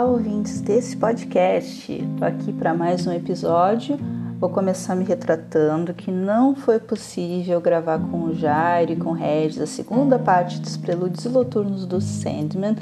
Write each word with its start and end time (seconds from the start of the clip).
Olá, 0.00 0.12
ouvintes 0.12 0.62
desse 0.62 0.96
podcast. 0.96 1.92
Estou 1.92 2.26
aqui 2.26 2.54
para 2.54 2.72
mais 2.72 3.06
um 3.06 3.12
episódio. 3.12 3.98
Vou 4.40 4.48
começar 4.48 4.96
me 4.96 5.04
retratando 5.04 5.92
que 5.92 6.10
não 6.10 6.56
foi 6.56 6.78
possível 6.78 7.60
gravar 7.60 7.98
com 7.98 8.22
o 8.22 8.34
Jairo 8.34 8.92
e 8.92 8.96
com 8.96 9.10
o 9.10 9.12
Regis 9.12 9.60
a 9.60 9.66
segunda 9.66 10.18
parte 10.18 10.58
dos 10.58 10.78
prelúdios 10.78 11.26
e 11.26 11.28
noturnos 11.28 11.84
do 11.84 12.00
Sandman. 12.00 12.76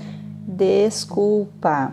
Desculpa. 0.46 1.92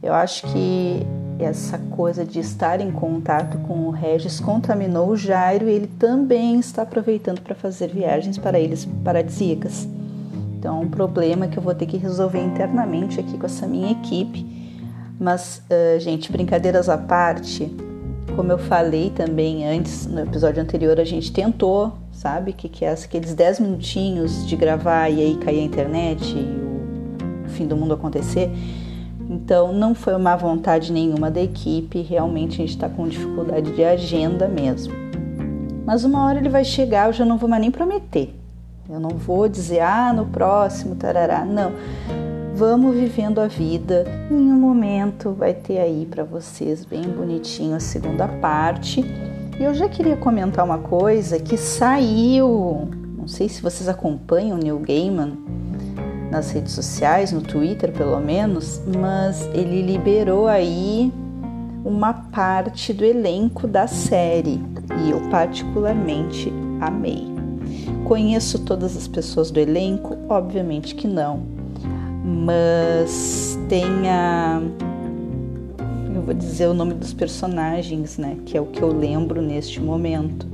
Eu 0.00 0.14
acho 0.14 0.46
que 0.46 1.04
essa 1.40 1.76
coisa 1.76 2.24
de 2.24 2.38
estar 2.38 2.80
em 2.80 2.92
contato 2.92 3.58
com 3.66 3.88
o 3.88 3.90
Regis 3.90 4.38
contaminou 4.38 5.08
o 5.08 5.16
Jairo 5.16 5.68
e 5.68 5.72
ele 5.72 5.88
também 5.98 6.60
está 6.60 6.82
aproveitando 6.82 7.40
para 7.40 7.56
fazer 7.56 7.88
viagens 7.88 8.38
para 8.38 8.60
ilhas 8.60 8.84
paradisíacas. 9.02 9.88
Então, 10.64 10.78
é 10.78 10.80
um 10.80 10.88
problema 10.88 11.46
que 11.46 11.58
eu 11.58 11.62
vou 11.62 11.74
ter 11.74 11.84
que 11.84 11.98
resolver 11.98 12.42
internamente 12.42 13.20
aqui 13.20 13.36
com 13.36 13.44
essa 13.44 13.66
minha 13.66 13.92
equipe. 13.92 14.46
Mas, 15.20 15.62
uh, 15.68 16.00
gente, 16.00 16.32
brincadeiras 16.32 16.88
à 16.88 16.96
parte, 16.96 17.70
como 18.34 18.50
eu 18.50 18.56
falei 18.56 19.10
também 19.10 19.68
antes, 19.68 20.06
no 20.06 20.20
episódio 20.20 20.62
anterior, 20.62 20.98
a 20.98 21.04
gente 21.04 21.30
tentou, 21.30 21.92
sabe, 22.10 22.54
que, 22.54 22.70
que 22.70 22.82
é 22.82 22.90
aqueles 22.90 23.34
10 23.34 23.60
minutinhos 23.60 24.46
de 24.46 24.56
gravar 24.56 25.10
e 25.10 25.20
aí 25.20 25.36
cair 25.36 25.60
a 25.60 25.64
internet 25.64 26.34
e 26.34 27.44
o 27.44 27.50
fim 27.50 27.66
do 27.66 27.76
mundo 27.76 27.92
acontecer. 27.92 28.50
Então, 29.28 29.70
não 29.70 29.94
foi 29.94 30.14
uma 30.14 30.34
vontade 30.34 30.90
nenhuma 30.90 31.30
da 31.30 31.42
equipe, 31.42 32.00
realmente 32.00 32.54
a 32.54 32.56
gente 32.64 32.70
está 32.70 32.88
com 32.88 33.06
dificuldade 33.06 33.70
de 33.70 33.84
agenda 33.84 34.48
mesmo. 34.48 34.94
Mas 35.84 36.04
uma 36.04 36.24
hora 36.24 36.38
ele 36.38 36.48
vai 36.48 36.64
chegar, 36.64 37.08
eu 37.08 37.12
já 37.12 37.26
não 37.26 37.36
vou 37.36 37.50
mais 37.50 37.60
nem 37.60 37.70
prometer. 37.70 38.34
Eu 38.88 39.00
não 39.00 39.10
vou 39.10 39.48
dizer, 39.48 39.80
ah, 39.80 40.12
no 40.12 40.26
próximo, 40.26 40.94
tarará. 40.94 41.44
Não. 41.44 41.72
Vamos 42.54 42.94
vivendo 42.94 43.40
a 43.40 43.46
vida. 43.46 44.04
Em 44.30 44.34
um 44.34 44.60
momento 44.60 45.32
vai 45.32 45.54
ter 45.54 45.78
aí 45.78 46.06
para 46.08 46.22
vocês 46.22 46.84
bem 46.84 47.02
bonitinho 47.02 47.74
a 47.74 47.80
segunda 47.80 48.28
parte. 48.28 49.00
E 49.58 49.62
eu 49.62 49.72
já 49.72 49.88
queria 49.88 50.16
comentar 50.16 50.64
uma 50.64 50.78
coisa 50.78 51.38
que 51.38 51.56
saiu. 51.56 52.88
Não 53.16 53.26
sei 53.26 53.48
se 53.48 53.62
vocês 53.62 53.88
acompanham 53.88 54.58
o 54.58 54.60
Neil 54.60 54.78
Gaiman 54.78 55.32
nas 56.30 56.50
redes 56.50 56.72
sociais, 56.72 57.32
no 57.32 57.40
Twitter 57.40 57.90
pelo 57.90 58.20
menos, 58.20 58.82
mas 58.98 59.46
ele 59.54 59.80
liberou 59.80 60.46
aí 60.46 61.12
uma 61.84 62.12
parte 62.12 62.92
do 62.92 63.04
elenco 63.04 63.66
da 63.66 63.86
série 63.86 64.60
e 65.04 65.10
eu 65.10 65.20
particularmente 65.30 66.52
amei. 66.80 67.33
Conheço 68.04 68.58
todas 68.60 68.96
as 68.96 69.08
pessoas 69.08 69.50
do 69.50 69.58
elenco? 69.58 70.16
Obviamente 70.28 70.94
que 70.94 71.06
não. 71.06 71.42
Mas 72.24 73.58
tem 73.68 74.08
a. 74.08 74.60
Eu 76.14 76.22
vou 76.22 76.34
dizer 76.34 76.68
o 76.68 76.74
nome 76.74 76.94
dos 76.94 77.12
personagens, 77.12 78.18
né? 78.18 78.36
Que 78.46 78.56
é 78.56 78.60
o 78.60 78.66
que 78.66 78.82
eu 78.82 78.88
lembro 78.88 79.42
neste 79.42 79.80
momento. 79.80 80.46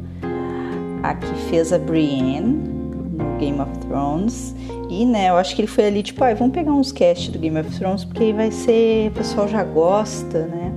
A 1.03 1.15
que 1.15 1.33
fez 1.49 1.73
a 1.73 1.79
Brienne 1.79 2.69
no 3.13 3.39
Game 3.39 3.61
of 3.61 3.71
Thrones. 3.79 4.55
E, 4.89 5.07
né, 5.07 5.31
eu 5.31 5.37
acho 5.37 5.55
que 5.55 5.63
ele 5.63 5.69
foi 5.69 5.87
ali, 5.87 6.03
tipo, 6.03 6.23
ah, 6.25 6.35
vamos 6.35 6.53
pegar 6.53 6.73
uns 6.73 6.91
cast 6.91 7.31
do 7.31 7.39
Game 7.39 7.59
of 7.59 7.79
Thrones, 7.79 8.05
porque 8.05 8.25
aí 8.25 8.33
vai 8.33 8.51
ser. 8.51 9.11
O 9.11 9.15
pessoal 9.15 9.47
já 9.47 9.63
gosta, 9.63 10.47
né? 10.47 10.73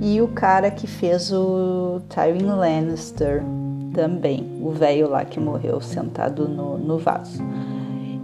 E 0.00 0.22
o 0.22 0.28
cara 0.28 0.70
que 0.70 0.86
fez 0.86 1.30
o 1.30 2.00
Tywin 2.08 2.46
Lannister 2.46 3.42
também, 3.92 4.46
o 4.60 4.70
velho 4.70 5.08
lá 5.08 5.24
que 5.24 5.40
morreu 5.40 5.80
sentado 5.80 6.48
no, 6.48 6.78
no 6.78 6.98
vaso. 6.98 7.42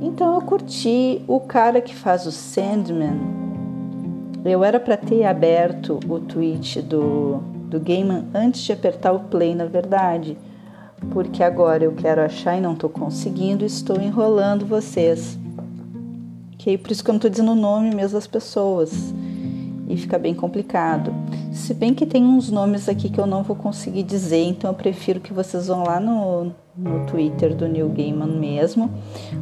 Então 0.01 0.35
eu 0.35 0.41
curti 0.43 1.23
o 1.27 1.41
cara 1.41 1.81
que 1.81 1.95
faz 1.95 2.27
o 2.27 2.33
Sandman. 2.33 3.19
Eu 4.45 4.63
era 4.63 4.79
para 4.79 4.97
ter 4.97 5.25
aberto 5.25 5.99
o 6.09 6.21
tweet 6.21 6.81
do, 6.83 7.39
do 7.69 7.81
Gaiman 7.81 8.27
antes 8.35 8.61
de 8.63 8.73
apertar 8.73 9.13
o 9.13 9.21
play, 9.21 9.55
na 9.55 9.65
verdade, 9.65 10.39
porque 11.11 11.43
agora 11.43 11.85
eu 11.85 11.93
quero 11.93 12.23
achar 12.23 12.57
e 12.57 12.61
não 12.61 12.75
estou 12.75 12.89
conseguindo, 12.89 13.65
estou 13.65 14.01
enrolando 14.01 14.65
vocês. 14.65 15.39
Ok? 16.55 16.79
Por 16.79 16.93
isso 16.93 17.03
que 17.03 17.11
eu 17.11 17.15
não 17.15 17.19
estou 17.19 17.31
dizendo 17.31 17.53
o 17.53 17.57
nome 17.57 17.95
mesmo 17.95 18.15
das 18.15 18.27
pessoas 18.27 19.13
e 19.89 19.97
fica 19.97 20.19
bem 20.19 20.35
complicado. 20.35 21.15
Se 21.53 21.73
bem 21.73 21.95
que 21.95 22.07
tem 22.07 22.25
uns 22.25 22.51
nomes 22.51 22.89
aqui 22.89 23.09
que 23.09 23.21
eu 23.21 23.27
não 23.27 23.43
vou 23.43 23.57
conseguir 23.57 24.03
dizer, 24.03 24.43
então 24.43 24.71
eu 24.71 24.75
prefiro 24.75 25.21
que 25.21 25.33
vocês 25.33 25.69
vão 25.69 25.85
lá 25.85 26.01
no, 26.01 26.53
no 26.77 27.07
Twitter 27.07 27.55
do 27.55 27.69
Neil 27.69 27.89
Gaiman 27.89 28.39
mesmo. 28.39 28.91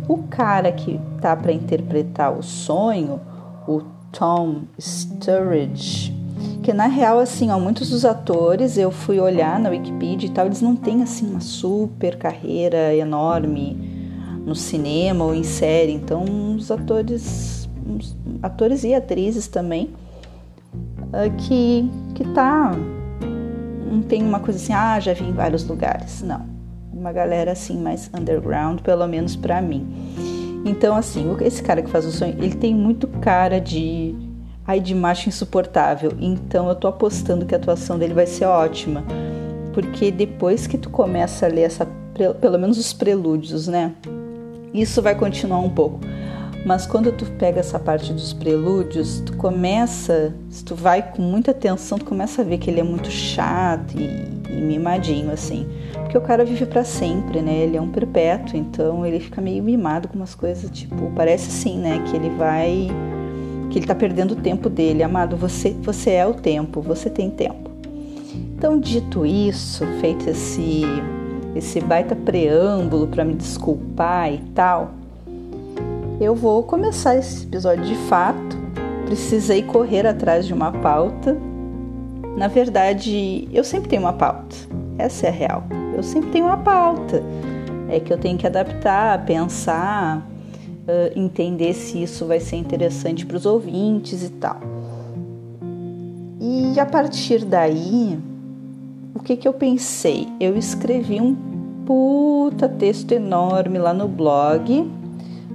O 0.09 0.19
cara 0.25 0.71
que 0.71 1.01
tá 1.21 1.35
para 1.35 1.53
interpretar 1.53 2.37
o 2.37 2.43
sonho, 2.43 3.21
o 3.67 3.83
Tom 4.13 4.63
Sturridge, 4.79 6.15
que 6.63 6.73
na 6.73 6.87
real 6.87 7.19
assim, 7.19 7.51
ó, 7.51 7.59
muitos 7.59 7.91
dos 7.91 8.05
atores 8.05 8.77
eu 8.77 8.91
fui 8.91 9.19
olhar 9.19 9.59
na 9.59 9.71
Wikipedia 9.71 10.29
e 10.29 10.33
tal, 10.33 10.47
eles 10.47 10.61
não 10.61 10.77
têm 10.77 11.03
assim 11.03 11.27
uma 11.31 11.41
super 11.41 12.17
carreira 12.17 12.95
enorme 12.95 13.93
no 14.45 14.55
cinema 14.55 15.25
ou 15.25 15.35
em 15.35 15.43
série, 15.43 15.93
então 15.93 16.55
os 16.55 16.71
atores, 16.71 17.69
atores 18.43 18.85
e 18.85 18.95
atrizes 18.95 19.49
também 19.49 19.91
uh, 21.15 21.37
que, 21.37 21.89
que 22.15 22.25
tá. 22.31 22.73
Não 23.91 24.03
tem 24.03 24.23
uma 24.23 24.41
coisa 24.41 24.59
assim, 24.59 24.73
ah, 24.73 24.99
já 24.99 25.13
vi 25.13 25.25
em 25.25 25.33
vários 25.33 25.67
lugares. 25.67 26.23
Não. 26.23 26.45
Uma 26.93 27.13
galera 27.13 27.53
assim 27.53 27.79
mais 27.81 28.11
underground, 28.13 28.81
pelo 28.81 29.07
menos 29.07 29.37
para 29.37 29.63
mim. 29.63 29.87
Então, 30.65 30.97
assim, 30.97 31.37
esse 31.43 31.63
cara 31.63 31.83
que 31.83 31.91
faz 31.91 32.07
o 32.07 32.11
sonho, 32.11 32.35
ele 32.39 32.55
tem 32.55 32.75
muito 32.75 33.07
cara 33.07 33.61
de. 33.61 34.15
Ai, 34.67 34.81
de 34.81 34.95
macho 34.95 35.29
insuportável. 35.29 36.13
Então, 36.19 36.69
eu 36.69 36.75
tô 36.75 36.89
apostando 36.89 37.45
que 37.45 37.55
a 37.55 37.59
atuação 37.59 37.99
dele 37.99 38.15
vai 38.15 38.27
ser 38.27 38.47
ótima. 38.47 39.05
Porque 39.75 40.11
depois 40.11 40.67
que 40.67 40.79
tu 40.79 40.89
começa 40.89 41.47
a 41.47 41.49
ler 41.49 41.63
essa. 41.63 41.87
Pelo 42.41 42.59
menos 42.59 42.79
os 42.79 42.93
prelúdios, 42.93 43.69
né? 43.69 43.93
Isso 44.73 45.03
vai 45.03 45.15
continuar 45.15 45.59
um 45.59 45.69
pouco. 45.69 46.01
Mas 46.65 46.87
quando 46.87 47.13
tu 47.13 47.27
pega 47.33 47.61
essa 47.61 47.79
parte 47.79 48.13
dos 48.13 48.33
prelúdios, 48.33 49.21
tu 49.21 49.37
começa, 49.37 50.35
se 50.49 50.65
tu 50.65 50.75
vai 50.75 51.03
com 51.03 51.21
muita 51.21 51.51
atenção, 51.51 51.99
tu 51.99 52.07
começa 52.07 52.41
a 52.41 52.45
ver 52.45 52.57
que 52.57 52.71
ele 52.71 52.81
é 52.81 52.83
muito 52.83 53.11
chato 53.11 53.95
e, 53.99 54.07
e 54.51 54.61
mimadinho 54.63 55.31
assim. 55.31 55.69
Porque 55.93 56.17
o 56.17 56.23
cara 56.23 56.43
vive 56.43 56.65
para 56.65 56.83
sempre, 56.83 57.43
né? 57.43 57.55
Ele 57.59 57.77
é 57.77 57.81
um 57.81 57.91
perpétuo, 57.91 58.57
então 58.57 59.05
ele 59.05 59.21
fica 59.21 59.43
meio 59.43 59.63
mimado 59.63 60.09
com 60.09 60.17
umas 60.17 60.35
coisas, 60.35 60.71
tipo, 60.71 61.13
parece 61.15 61.49
assim, 61.49 61.79
né, 61.79 62.03
que 62.09 62.17
ele 62.17 62.31
vai 62.31 62.89
que 63.71 63.79
ele 63.79 63.87
tá 63.87 63.95
perdendo 63.95 64.33
o 64.33 64.37
tempo 64.37 64.71
dele. 64.71 65.03
Amado, 65.03 65.37
você 65.37 65.77
você 65.83 66.13
é 66.13 66.27
o 66.27 66.33
tempo, 66.33 66.81
você 66.81 67.11
tem 67.11 67.29
tempo. 67.29 67.71
Então, 68.57 68.79
dito 68.79 69.27
isso, 69.27 69.85
feito 70.01 70.31
esse 70.31 70.83
esse 71.55 71.81
baita 71.81 72.17
preâmbulo 72.17 73.07
para 73.07 73.25
me 73.25 73.35
desculpar 73.35 74.33
e 74.33 74.39
tal, 74.55 74.93
eu 76.21 76.35
vou 76.35 76.63
começar 76.63 77.17
esse 77.17 77.45
episódio 77.45 77.85
de 77.85 77.97
fato. 78.09 78.57
Precisei 79.07 79.63
correr 79.63 80.07
atrás 80.07 80.47
de 80.47 80.55
uma 80.55 80.71
pauta. 80.71 81.37
Na 82.37 82.49
verdade, 82.49 83.49
eu 83.53 83.65
sempre 83.65 83.89
tenho 83.89 84.03
uma 84.03 84.13
pauta. 84.13 84.57
Essa 84.97 85.27
é 85.27 85.29
a 85.29 85.33
real. 85.33 85.65
Eu 85.95 86.03
sempre 86.03 86.31
tenho 86.31 86.47
uma 86.47 86.59
pauta. 86.59 87.23
É 87.89 88.01
que 88.01 88.13
eu 88.13 88.19
tenho 88.19 88.39
que 88.39 88.47
adaptar, 88.47 89.25
pensar, 89.25 90.27
entender 91.15 91.75
se 91.75 92.03
isso 92.03 92.27
vai 92.27 92.41
ser 92.41 92.57
interessante 92.57 93.27
para 93.27 93.37
os 93.37 93.45
ouvintes 93.45 94.23
e 94.23 94.31
tal. 94.31 94.61
E 96.41 96.79
a 96.79 96.87
partir 96.87 97.45
daí, 97.45 98.19
o 99.15 99.21
que, 99.21 99.37
que 99.37 99.47
eu 99.47 99.53
pensei? 99.53 100.29
Eu 100.41 100.57
escrevi 100.57 101.21
um 101.21 101.37
puta 101.85 102.69
texto 102.69 103.13
enorme 103.13 103.79
lá 103.79 103.93
no 103.93 104.09
blog 104.09 104.91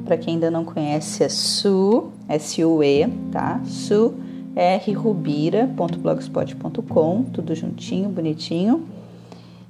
para 0.10 0.18
quem 0.18 0.34
ainda 0.34 0.50
não 0.50 0.66
conhece, 0.66 1.24
é 1.24 1.30
Su, 1.30 2.10
S-U-E, 2.28 3.08
tá? 3.32 3.62
Su, 3.64 4.16
rrubira.blogspot.com, 4.84 7.24
tudo 7.26 7.54
juntinho, 7.54 8.10
bonitinho. 8.10 8.88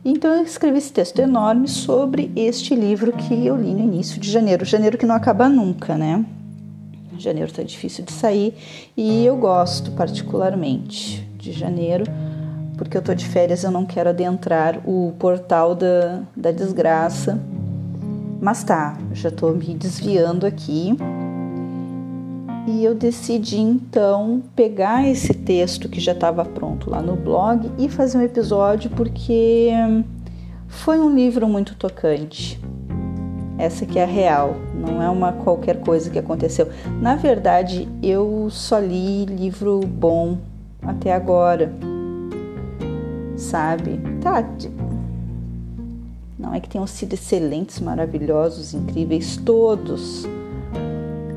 Então 0.06 0.34
eu 0.34 0.46
escrevi 0.46 0.78
esse 0.78 0.94
texto 0.94 1.20
enorme 1.20 1.68
sobre 1.68 2.32
este 2.38 2.74
livro 2.74 3.12
que 3.12 3.46
eu 3.46 3.58
li 3.58 3.74
no 3.74 3.82
início 3.82 4.18
de 4.18 4.32
janeiro. 4.32 4.64
Janeiro 4.64 4.98
que 4.98 5.06
não 5.06 5.14
acaba 5.14 5.50
nunca, 5.50 5.98
né? 5.98 6.24
Janeiro 7.18 7.52
tá 7.52 7.62
difícil 7.62 8.06
de 8.06 8.14
sair 8.14 8.54
e 8.96 9.26
eu 9.26 9.36
gosto 9.36 9.92
particularmente 9.92 11.22
de 11.38 11.52
janeiro 11.52 12.06
porque 12.78 12.98
eu 12.98 13.02
tô 13.02 13.14
de 13.14 13.28
férias, 13.28 13.66
eu 13.66 13.72
não 13.72 13.86
quero 13.86 14.08
adentrar 14.08 14.80
o 14.90 15.14
portal 15.20 15.76
da, 15.76 16.22
da 16.34 16.50
desgraça 16.50 17.38
mas 18.42 18.64
tá, 18.64 18.98
já 19.14 19.30
estou 19.30 19.54
me 19.54 19.74
desviando 19.74 20.46
aqui. 20.46 20.96
E 22.68 22.84
eu 22.84 22.94
decidi 22.94 23.58
então 23.60 24.44
pegar 24.56 25.08
esse 25.08 25.34
texto 25.34 25.90
que 25.90 26.00
já 26.00 26.12
estava 26.12 26.46
pronto 26.46 26.90
lá 26.90 27.02
no 27.02 27.16
blog 27.16 27.72
e 27.78 27.90
fazer 27.90 28.18
um 28.18 28.22
episódio 28.22 28.92
porque 28.92 29.72
foi 30.68 31.00
um 31.00 31.14
livro 31.14 31.48
muito 31.48 31.76
tocante. 31.76 32.60
Essa 33.58 33.86
que 33.86 34.00
é 34.00 34.04
a 34.04 34.08
real, 34.08 34.56
não 34.74 35.02
é 35.02 35.10
uma 35.10 35.34
qualquer 35.34 35.82
coisa 35.82 36.10
que 36.10 36.20
aconteceu. 36.20 36.70
Na 37.02 37.16
verdade, 37.16 37.90
eu 38.02 38.48
só 38.50 38.80
li 38.80 39.26
livro 39.26 39.82
bom 39.82 40.38
até 40.82 41.14
agora. 41.14 41.74
Sabe? 43.36 44.00
Tá. 44.22 44.44
Não 46.50 46.56
é 46.56 46.60
que 46.60 46.68
tenham 46.68 46.88
sido 46.88 47.14
excelentes, 47.14 47.80
maravilhosos, 47.80 48.74
incríveis 48.74 49.38
todos, 49.38 50.26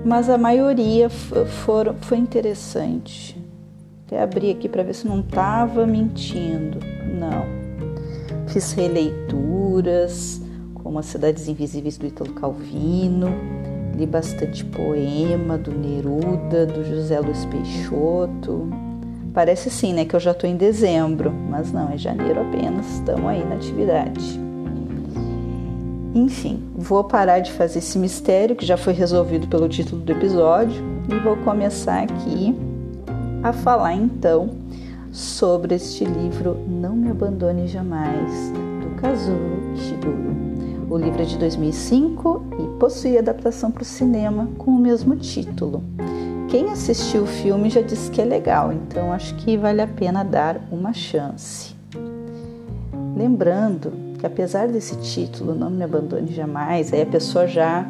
mas 0.06 0.30
a 0.30 0.38
maioria 0.38 1.10
foi 1.10 2.16
interessante. 2.16 3.36
Até 4.06 4.22
abri 4.22 4.50
aqui 4.50 4.70
para 4.70 4.82
ver 4.82 4.94
se 4.94 5.06
não 5.06 5.20
estava 5.20 5.86
mentindo. 5.86 6.78
Não. 7.20 7.44
Fiz 8.48 8.72
releituras, 8.72 10.40
como 10.82 10.98
As 10.98 11.04
Cidades 11.04 11.46
Invisíveis 11.46 11.98
do 11.98 12.06
Italo 12.06 12.32
Calvino, 12.32 13.28
li 13.94 14.06
bastante 14.06 14.64
poema 14.64 15.58
do 15.58 15.72
Neruda, 15.72 16.64
do 16.64 16.82
José 16.86 17.20
Luiz 17.20 17.44
Peixoto. 17.44 18.70
Parece 19.34 19.68
sim, 19.68 19.92
né, 19.92 20.06
que 20.06 20.16
eu 20.16 20.20
já 20.20 20.30
estou 20.30 20.48
em 20.48 20.56
dezembro, 20.56 21.30
mas 21.30 21.70
não, 21.70 21.90
é 21.90 21.98
janeiro 21.98 22.40
apenas, 22.40 22.94
estamos 22.94 23.26
aí 23.26 23.44
na 23.44 23.56
atividade. 23.56 24.51
Enfim, 26.14 26.62
vou 26.76 27.02
parar 27.04 27.38
de 27.38 27.50
fazer 27.52 27.78
esse 27.78 27.98
mistério 27.98 28.54
que 28.54 28.66
já 28.66 28.76
foi 28.76 28.92
resolvido 28.92 29.46
pelo 29.46 29.66
título 29.66 30.02
do 30.02 30.12
episódio 30.12 30.82
e 31.08 31.18
vou 31.20 31.36
começar 31.38 32.02
aqui 32.02 32.54
a 33.42 33.50
falar 33.52 33.94
então 33.94 34.50
sobre 35.10 35.74
este 35.74 36.04
livro 36.04 36.58
Não 36.68 36.94
Me 36.94 37.10
Abandone 37.10 37.66
Jamais, 37.66 38.30
do 38.82 38.94
Kazuo 39.00 39.72
Ishiguro. 39.74 40.36
O 40.90 40.98
livro 40.98 41.22
é 41.22 41.24
de 41.24 41.38
2005 41.38 42.42
e 42.58 42.78
possui 42.78 43.16
adaptação 43.16 43.70
para 43.70 43.82
o 43.82 43.86
cinema 43.86 44.50
com 44.58 44.70
o 44.70 44.78
mesmo 44.78 45.16
título. 45.16 45.82
Quem 46.48 46.70
assistiu 46.70 47.22
o 47.22 47.26
filme 47.26 47.70
já 47.70 47.80
disse 47.80 48.10
que 48.10 48.20
é 48.20 48.24
legal, 48.26 48.70
então 48.70 49.10
acho 49.10 49.34
que 49.36 49.56
vale 49.56 49.80
a 49.80 49.86
pena 49.86 50.22
dar 50.22 50.60
uma 50.70 50.92
chance. 50.92 51.74
Lembrando 53.16 54.01
que 54.22 54.26
apesar 54.26 54.68
desse 54.68 54.94
título, 54.98 55.52
Não 55.52 55.68
Me 55.68 55.82
Abandone 55.82 56.32
Jamais, 56.32 56.92
aí 56.92 57.02
a 57.02 57.06
pessoa 57.06 57.44
já 57.48 57.84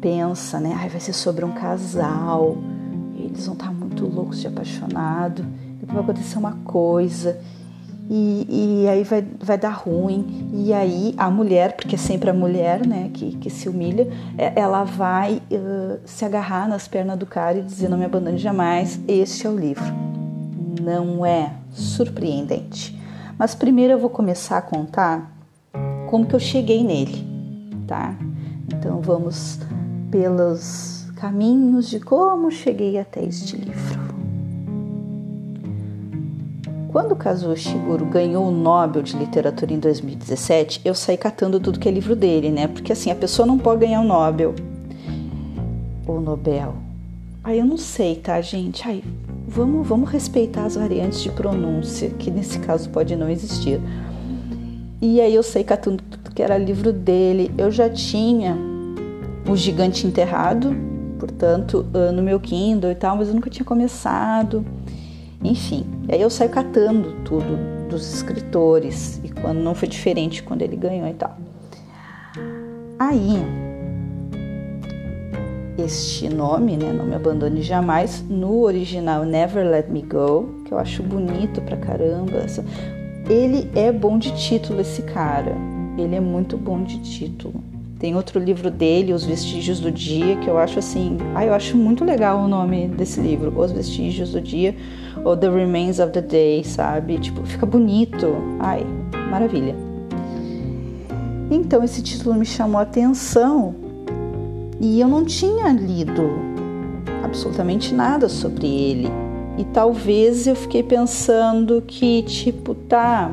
pensa, 0.00 0.60
né? 0.60 0.72
Ai, 0.78 0.88
vai 0.88 1.00
ser 1.00 1.12
sobre 1.12 1.44
um 1.44 1.50
casal, 1.50 2.56
eles 3.18 3.44
vão 3.44 3.54
estar 3.54 3.72
muito 3.72 4.06
loucos 4.06 4.40
de 4.40 4.46
apaixonado, 4.46 5.44
depois 5.80 5.92
vai 5.92 6.02
acontecer 6.04 6.38
uma 6.38 6.52
coisa 6.64 7.36
e, 8.08 8.84
e, 8.84 8.88
aí 8.88 9.02
vai, 9.02 9.26
vai 9.40 9.58
dar 9.58 9.72
ruim. 9.72 10.52
E 10.52 10.72
aí 10.72 11.12
a 11.16 11.28
mulher, 11.28 11.74
porque 11.74 11.96
é 11.96 11.98
sempre 11.98 12.30
a 12.30 12.34
mulher 12.34 12.86
né, 12.86 13.10
que, 13.12 13.36
que 13.38 13.50
se 13.50 13.68
humilha, 13.68 14.06
é, 14.38 14.52
ela 14.54 14.84
vai 14.84 15.42
uh, 15.50 15.98
se 16.04 16.24
agarrar 16.24 16.68
nas 16.68 16.86
pernas 16.86 17.18
do 17.18 17.26
cara 17.26 17.58
e 17.58 17.62
dizer: 17.62 17.88
Não 17.88 17.98
me 17.98 18.04
abandone 18.04 18.38
jamais. 18.38 19.00
Este 19.08 19.48
é 19.48 19.50
o 19.50 19.56
livro. 19.56 19.92
Não 20.80 21.26
é 21.26 21.54
surpreendente. 21.72 23.02
Mas 23.38 23.54
primeiro 23.54 23.94
eu 23.94 23.98
vou 23.98 24.10
começar 24.10 24.58
a 24.58 24.62
contar 24.62 25.32
como 26.08 26.26
que 26.26 26.34
eu 26.34 26.40
cheguei 26.40 26.84
nele, 26.84 27.26
tá? 27.86 28.16
Então 28.68 29.00
vamos 29.00 29.58
pelos 30.10 31.06
caminhos 31.16 31.88
de 31.88 31.98
como 32.00 32.50
cheguei 32.50 32.98
até 32.98 33.24
este 33.24 33.56
livro. 33.56 34.04
Quando 36.94 37.16
Kazuo 37.16 37.56
Shiguro 37.56 38.06
ganhou 38.06 38.46
o 38.46 38.52
Nobel 38.52 39.02
de 39.02 39.16
Literatura 39.16 39.72
em 39.72 39.80
2017, 39.80 40.80
eu 40.84 40.94
saí 40.94 41.16
catando 41.16 41.58
tudo 41.58 41.80
que 41.80 41.88
é 41.88 41.90
livro 41.90 42.14
dele, 42.14 42.50
né? 42.50 42.68
Porque 42.68 42.92
assim, 42.92 43.10
a 43.10 43.16
pessoa 43.16 43.44
não 43.44 43.58
pode 43.58 43.80
ganhar 43.80 44.00
o 44.00 44.04
Nobel. 44.04 44.54
Ou 46.06 46.20
Nobel. 46.20 46.76
Aí 47.42 47.58
eu 47.58 47.64
não 47.64 47.76
sei, 47.76 48.14
tá, 48.14 48.40
gente? 48.40 48.86
Aí, 48.88 49.02
vamos, 49.54 49.86
vamos 49.86 50.10
respeitar 50.10 50.64
as 50.64 50.74
variantes 50.74 51.22
de 51.22 51.30
pronúncia, 51.30 52.10
que 52.10 52.30
nesse 52.30 52.58
caso 52.58 52.90
pode 52.90 53.14
não 53.14 53.28
existir. 53.28 53.80
E 55.00 55.20
aí 55.20 55.34
eu 55.34 55.42
saí 55.42 55.62
catando 55.62 56.02
tudo 56.02 56.34
que 56.34 56.42
era 56.42 56.58
livro 56.58 56.92
dele. 56.92 57.52
Eu 57.56 57.70
já 57.70 57.88
tinha 57.88 58.56
O 59.48 59.56
Gigante 59.56 60.06
Enterrado, 60.06 60.74
portanto, 61.18 61.86
no 62.14 62.22
meu 62.22 62.40
Kindle 62.40 62.90
e 62.90 62.94
tal, 62.94 63.16
mas 63.16 63.28
eu 63.28 63.34
nunca 63.34 63.48
tinha 63.48 63.64
começado. 63.64 64.64
Enfim, 65.42 65.84
aí 66.10 66.20
eu 66.20 66.30
saio 66.30 66.50
catando 66.50 67.12
tudo 67.24 67.58
dos 67.88 68.14
escritores 68.14 69.20
e 69.22 69.28
quando 69.28 69.58
não 69.58 69.74
foi 69.74 69.86
diferente 69.86 70.42
quando 70.42 70.62
ele 70.62 70.74
ganhou 70.74 71.06
e 71.06 71.14
tal. 71.14 71.36
Aí, 72.98 73.44
este 75.76 76.28
nome, 76.28 76.76
né, 76.76 76.92
Não 76.92 77.04
Me 77.04 77.14
Abandone 77.14 77.62
Jamais, 77.62 78.24
no 78.28 78.62
original 78.62 79.24
Never 79.24 79.68
Let 79.68 79.88
Me 79.88 80.02
Go, 80.02 80.62
que 80.64 80.72
eu 80.72 80.78
acho 80.78 81.02
bonito 81.02 81.60
pra 81.62 81.76
caramba. 81.76 82.46
Ele 83.28 83.68
é 83.74 83.90
bom 83.90 84.18
de 84.18 84.32
título, 84.36 84.80
esse 84.80 85.02
cara. 85.02 85.54
Ele 85.98 86.14
é 86.14 86.20
muito 86.20 86.56
bom 86.56 86.82
de 86.82 86.98
título. 86.98 87.54
Tem 87.98 88.14
outro 88.14 88.38
livro 88.38 88.70
dele, 88.70 89.12
Os 89.12 89.24
Vestígios 89.24 89.80
do 89.80 89.90
Dia, 89.90 90.36
que 90.36 90.48
eu 90.48 90.58
acho 90.58 90.78
assim. 90.78 91.16
Ah, 91.34 91.44
eu 91.44 91.54
acho 91.54 91.76
muito 91.76 92.04
legal 92.04 92.38
o 92.38 92.48
nome 92.48 92.88
desse 92.88 93.20
livro, 93.20 93.52
Os 93.58 93.72
Vestígios 93.72 94.32
do 94.32 94.40
Dia 94.40 94.74
ou 95.24 95.36
The 95.36 95.48
Remains 95.48 95.98
of 95.98 96.12
the 96.12 96.20
Day, 96.20 96.64
sabe? 96.64 97.18
Tipo, 97.18 97.44
fica 97.44 97.64
bonito. 97.64 98.36
Ai, 98.58 98.84
maravilha. 99.30 99.74
Então 101.50 101.82
esse 101.82 102.02
título 102.02 102.34
me 102.34 102.44
chamou 102.44 102.78
a 102.78 102.82
atenção 102.82 103.83
e 104.80 105.00
eu 105.00 105.08
não 105.08 105.24
tinha 105.24 105.72
lido 105.72 106.30
absolutamente 107.22 107.94
nada 107.94 108.28
sobre 108.28 108.66
ele. 108.66 109.08
E 109.56 109.64
talvez 109.64 110.46
eu 110.46 110.56
fiquei 110.56 110.82
pensando 110.82 111.82
que, 111.86 112.22
tipo, 112.22 112.74
tá, 112.74 113.32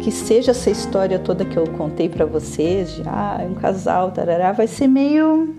que 0.00 0.10
seja 0.10 0.50
essa 0.50 0.68
história 0.68 1.18
toda 1.18 1.44
que 1.44 1.56
eu 1.56 1.66
contei 1.78 2.08
para 2.08 2.26
vocês, 2.26 2.96
de 2.96 3.02
ah, 3.06 3.40
um 3.48 3.54
casal, 3.54 4.10
tarará, 4.10 4.52
vai 4.52 4.66
ser 4.66 4.88
meio. 4.88 5.54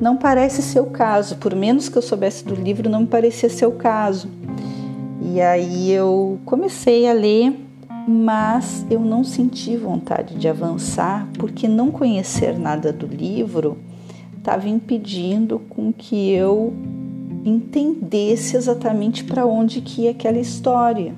Não 0.00 0.16
parece 0.16 0.62
ser 0.62 0.80
o 0.80 0.86
caso, 0.86 1.36
por 1.36 1.54
menos 1.54 1.88
que 1.88 1.96
eu 1.96 2.02
soubesse 2.02 2.44
do 2.44 2.54
livro, 2.54 2.88
não 2.88 3.00
me 3.00 3.06
parecia 3.06 3.48
ser 3.48 3.66
o 3.66 3.72
caso. 3.72 4.28
E 5.20 5.40
aí 5.40 5.90
eu 5.90 6.38
comecei 6.44 7.08
a 7.08 7.12
ler, 7.12 7.58
mas 8.06 8.86
eu 8.90 9.00
não 9.00 9.24
senti 9.24 9.76
vontade 9.76 10.36
de 10.36 10.48
avançar 10.48 11.26
porque 11.38 11.66
não 11.66 11.90
conhecer 11.90 12.58
nada 12.58 12.92
do 12.92 13.06
livro 13.06 13.76
estava 14.48 14.66
impedindo 14.66 15.58
com 15.68 15.92
que 15.92 16.30
eu 16.30 16.72
entendesse 17.44 18.56
exatamente 18.56 19.22
para 19.22 19.44
onde 19.44 19.82
que 19.82 20.02
ia 20.02 20.12
aquela 20.12 20.38
história. 20.38 21.14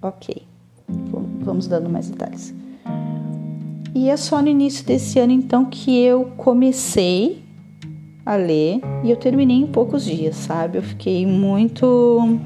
Ok, 0.00 0.42
vamos 1.44 1.66
dando 1.66 1.90
mais 1.90 2.08
detalhes. 2.08 2.54
E 3.94 4.08
é 4.08 4.16
só 4.16 4.40
no 4.40 4.48
início 4.48 4.86
desse 4.86 5.18
ano 5.18 5.32
então 5.34 5.66
que 5.66 6.00
eu 6.00 6.32
comecei 6.38 7.44
a 8.24 8.34
ler 8.34 8.80
e 9.04 9.10
eu 9.10 9.16
terminei 9.16 9.58
em 9.58 9.66
poucos 9.66 10.06
dias, 10.06 10.36
sabe? 10.36 10.78
Eu 10.78 10.82
fiquei 10.82 11.26
muito, 11.26 12.38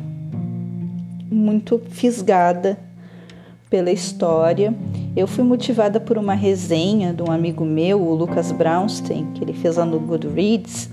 muito 1.31 1.81
fisgada 1.89 2.77
pela 3.69 3.91
história. 3.91 4.75
Eu 5.17 5.27
fui 5.27 5.45
motivada 5.45 5.99
por 5.99 6.19
uma 6.19 6.35
resenha 6.35 7.13
de 7.13 7.23
um 7.23 7.31
amigo 7.31 7.65
meu, 7.65 8.01
o 8.01 8.15
Lucas 8.15 8.53
Brownstein, 8.53 9.33
que 9.35 9.43
ele 9.43 9.53
fez 9.53 9.77
lá 9.77 9.85
no 9.85 9.99
Goodreads. 9.99 10.91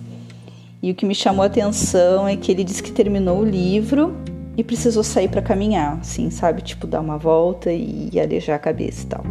E 0.82 0.92
o 0.92 0.96
que 0.96 1.06
me 1.06 1.16
chamou 1.16 1.44
a 1.44 1.48
atenção 1.48 2.28
é 2.28 2.36
que 2.36 2.52
ele 2.52 2.64
disse 2.64 2.84
que 2.84 2.92
terminou 2.92 3.40
o 3.40 3.46
livro 3.46 4.16
e 4.58 4.64
precisou 4.64 5.04
sair 5.04 5.30
para 5.30 5.42
caminhar, 5.42 6.00
assim, 6.00 6.30
sabe? 6.30 6.62
Tipo, 6.62 6.86
dar 6.86 7.02
uma 7.02 7.18
volta 7.18 7.72
e 7.72 8.12
arejar 8.20 8.56
a 8.56 8.60
cabeça 8.60 9.04
e 9.04 9.08
tal. 9.08 9.24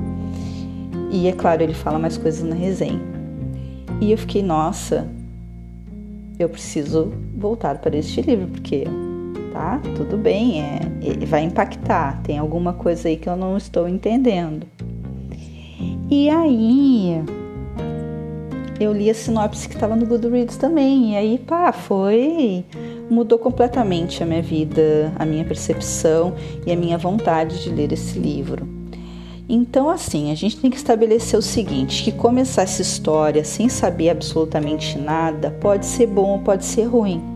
E 1.11 1.29
é 1.29 1.33
claro, 1.33 1.63
ele 1.63 1.75
fala 1.75 1.99
mais 1.99 2.17
coisas 2.17 2.43
na 2.43 2.55
resenha. 2.55 3.01
E 4.01 4.11
eu 4.11 4.19
fiquei, 4.19 4.43
nossa, 4.43 5.07
eu 6.39 6.49
preciso 6.49 7.13
voltar 7.37 7.79
para 7.79 7.97
este 7.97 8.23
livro, 8.23 8.49
porque 8.49 8.85
tá, 9.53 9.81
tudo 9.95 10.17
bem, 10.17 10.61
é, 10.61 10.81
vai 11.27 11.43
impactar, 11.43 12.23
tem 12.23 12.39
alguma 12.39 12.73
coisa 12.73 13.09
aí 13.09 13.17
que 13.17 13.29
eu 13.29 13.37
não 13.37 13.57
estou 13.57 13.89
entendendo. 13.89 14.67
E 16.11 16.29
aí 16.29 17.23
eu 18.79 18.93
li 18.93 19.09
a 19.09 19.15
sinopse 19.15 19.69
que 19.69 19.75
estava 19.75 19.97
no 19.97 20.07
Goodreads 20.07 20.57
também, 20.57 21.13
e 21.13 21.17
aí 21.17 21.39
pá, 21.39 21.73
foi 21.73 22.65
mudou 23.11 23.39
completamente 23.39 24.23
a 24.23 24.27
minha 24.27 24.43
vida, 24.43 25.13
a 25.19 25.25
minha 25.25 25.45
percepção 25.45 26.35
e 26.67 26.73
a 26.73 26.77
minha 26.77 26.97
vontade 26.97 27.63
de 27.63 27.71
ler 27.71 27.93
esse 27.93 28.19
livro. 28.19 28.67
Então, 29.49 29.91
assim, 29.91 30.31
a 30.31 30.35
gente 30.35 30.57
tem 30.57 30.71
que 30.71 30.77
estabelecer 30.77 31.39
o 31.39 31.43
seguinte: 31.43 32.03
que 32.05 32.13
começar 32.13 32.63
essa 32.63 32.81
história 32.81 33.45
sem 33.45 33.69
saber 33.69 34.11
absolutamente 34.11 34.99
nada 34.99 35.51
pode 35.61 35.85
ser 35.85 36.07
bom 36.07 36.31
ou 36.31 36.39
pode 36.39 36.65
ser 36.65 36.85
ruim. 36.85 37.32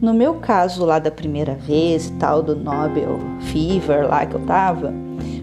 No 0.00 0.12
meu 0.12 0.34
caso, 0.34 0.84
lá 0.84 0.98
da 0.98 1.10
primeira 1.10 1.54
vez 1.54 2.08
e 2.08 2.12
tal, 2.12 2.42
do 2.42 2.54
Nobel 2.54 3.18
Fever 3.40 4.06
lá 4.06 4.26
que 4.26 4.34
eu 4.34 4.40
tava, 4.40 4.92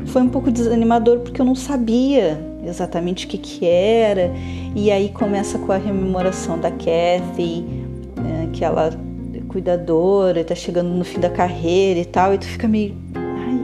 foi 0.05 0.21
um 0.21 0.29
pouco 0.29 0.51
desanimador 0.51 1.19
porque 1.19 1.41
eu 1.41 1.45
não 1.45 1.55
sabia 1.55 2.39
exatamente 2.63 3.25
o 3.25 3.29
que, 3.29 3.37
que 3.37 3.65
era. 3.65 4.31
E 4.75 4.91
aí 4.91 5.09
começa 5.09 5.57
com 5.57 5.71
a 5.71 5.77
rememoração 5.77 6.59
da 6.59 6.69
Kathy, 6.69 7.65
é, 8.17 8.47
que 8.53 8.63
ela 8.63 8.89
é 9.33 9.41
cuidadora, 9.47 10.41
está 10.41 10.55
chegando 10.55 10.89
no 10.89 11.03
fim 11.03 11.19
da 11.19 11.29
carreira 11.29 11.99
e 11.99 12.05
tal, 12.05 12.33
e 12.33 12.37
tu 12.37 12.45
fica 12.45 12.67
meio. 12.67 12.95
Ai, 13.15 13.59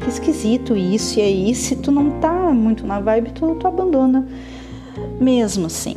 que, 0.00 0.08
esquisito 0.08 0.76
isso. 0.76 1.18
E 1.18 1.22
aí, 1.22 1.54
se 1.54 1.76
tu 1.76 1.90
não 1.90 2.18
tá 2.20 2.32
muito 2.52 2.86
na 2.86 3.00
vibe, 3.00 3.32
tu, 3.32 3.54
tu 3.56 3.66
abandona 3.66 4.26
mesmo 5.20 5.66
assim. 5.66 5.96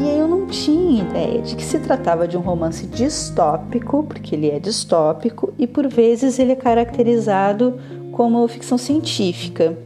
E 0.00 0.02
aí 0.02 0.18
eu 0.18 0.26
não 0.26 0.46
tinha 0.46 1.02
ideia 1.02 1.42
de 1.42 1.54
que 1.54 1.62
se 1.62 1.78
tratava 1.78 2.26
de 2.26 2.34
um 2.34 2.40
romance 2.40 2.86
distópico, 2.86 4.02
porque 4.04 4.34
ele 4.34 4.48
é 4.48 4.58
distópico, 4.58 5.52
e 5.58 5.66
por 5.66 5.86
vezes 5.86 6.38
ele 6.38 6.52
é 6.52 6.56
caracterizado 6.56 7.78
como 8.10 8.48
ficção 8.48 8.78
científica. 8.78 9.76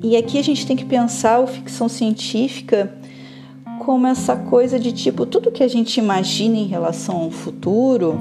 E 0.00 0.16
aqui 0.16 0.38
a 0.38 0.42
gente 0.42 0.64
tem 0.64 0.76
que 0.76 0.84
pensar 0.84 1.42
a 1.42 1.46
ficção 1.48 1.88
científica 1.88 2.94
como 3.84 4.06
essa 4.06 4.36
coisa 4.36 4.78
de 4.78 4.92
tipo, 4.92 5.26
tudo 5.26 5.50
que 5.50 5.64
a 5.64 5.68
gente 5.68 5.98
imagina 5.98 6.56
em 6.56 6.68
relação 6.68 7.16
ao 7.16 7.30
futuro, 7.32 8.16